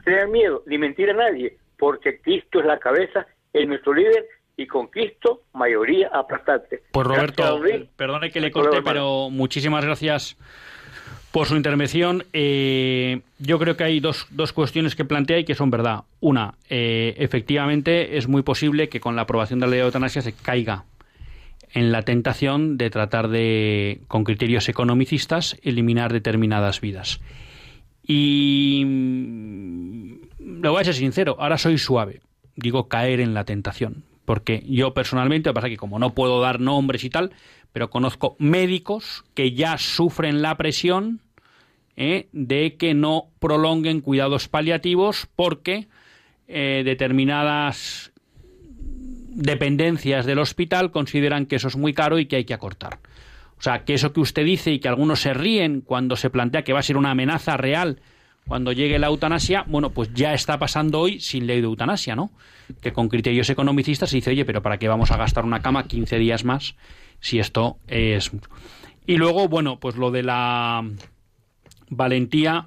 [0.03, 4.67] tener miedo ni mentir a nadie, porque Cristo es la cabeza, es nuestro líder y
[4.67, 6.83] con Cristo mayoría aplastante.
[6.91, 7.59] Pues Roberto,
[7.95, 10.37] perdone que le corte, pero muchísimas gracias
[11.35, 12.23] por su intervención.
[12.31, 16.05] Eh, yo creo que hay dos, dos cuestiones que plantea y que son verdad.
[16.21, 20.21] Una, eh, efectivamente es muy posible que con la aprobación de la ley de eutanasia
[20.21, 20.85] se caiga
[21.73, 27.19] en la tentación de tratar de, con criterios economicistas, eliminar determinadas vidas.
[28.07, 32.21] Y mm, lo voy a ser sincero, ahora soy suave,
[32.55, 36.13] digo caer en la tentación, porque yo personalmente, lo que pasa es que como no
[36.13, 37.31] puedo dar nombres y tal,
[37.73, 41.19] pero conozco médicos que ya sufren la presión
[41.97, 42.27] ¿eh?
[42.31, 45.87] de que no prolonguen cuidados paliativos porque
[46.47, 48.11] eh, determinadas
[49.35, 52.99] dependencias del hospital consideran que eso es muy caro y que hay que acortar.
[53.57, 56.63] O sea, que eso que usted dice y que algunos se ríen cuando se plantea
[56.63, 57.99] que va a ser una amenaza real
[58.47, 62.31] cuando llegue la eutanasia, bueno, pues ya está pasando hoy sin ley de eutanasia, ¿no?
[62.79, 65.87] Que con criterios economicistas se dice, oye, pero ¿para qué vamos a gastar una cama
[65.87, 66.75] 15 días más
[67.19, 68.31] si esto es...
[69.07, 70.83] Y luego, bueno, pues lo de la
[71.89, 72.65] valentía,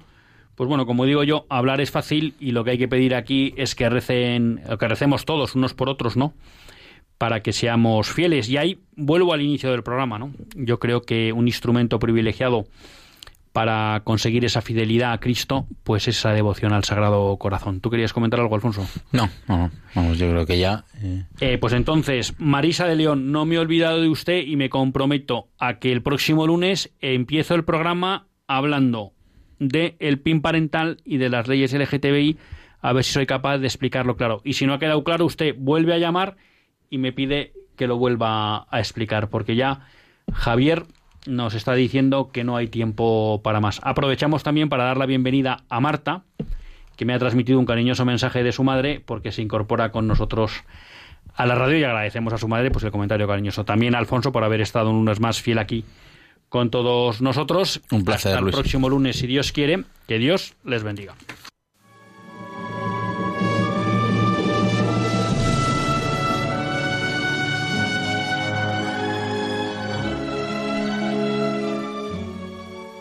[0.55, 3.53] pues bueno, como digo yo, hablar es fácil y lo que hay que pedir aquí
[3.57, 6.33] es que recen, que recemos todos unos por otros, ¿no?
[7.17, 8.49] Para que seamos fieles.
[8.49, 10.33] Y ahí vuelvo al inicio del programa, ¿no?
[10.55, 12.65] Yo creo que un instrumento privilegiado
[13.53, 17.79] para conseguir esa fidelidad a Cristo, pues esa devoción al Sagrado Corazón.
[17.79, 18.87] ¿Tú querías comentar algo, Alfonso?
[19.11, 20.85] No, no, vamos, yo creo que ya.
[21.01, 21.25] Eh.
[21.39, 25.47] Eh, pues entonces, Marisa de León, no me he olvidado de usted y me comprometo
[25.57, 29.13] a que el próximo lunes empiezo el programa hablando
[29.59, 32.37] de el PIN parental y de las leyes LGTBI,
[32.81, 34.41] a ver si soy capaz de explicarlo claro.
[34.43, 36.35] Y si no ha quedado claro, usted vuelve a llamar
[36.89, 39.87] y me pide que lo vuelva a explicar, porque ya
[40.33, 40.85] Javier
[41.27, 43.79] nos está diciendo que no hay tiempo para más.
[43.83, 46.23] Aprovechamos también para dar la bienvenida a Marta,
[46.95, 50.63] que me ha transmitido un cariñoso mensaje de su madre porque se incorpora con nosotros
[51.35, 53.63] a la radio y agradecemos a su madre pues el comentario cariñoso.
[53.63, 55.85] También a Alfonso por haber estado un lunes más fiel aquí
[56.49, 57.81] con todos nosotros.
[57.91, 58.55] Un placer, Hasta el Luis.
[58.55, 59.83] próximo lunes, si Dios quiere.
[60.07, 61.15] Que Dios les bendiga.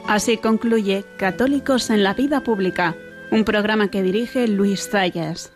[0.06, 2.96] Así concluye Católicos en la Vida Pública,
[3.30, 5.52] un programa que dirige Luis Zayas.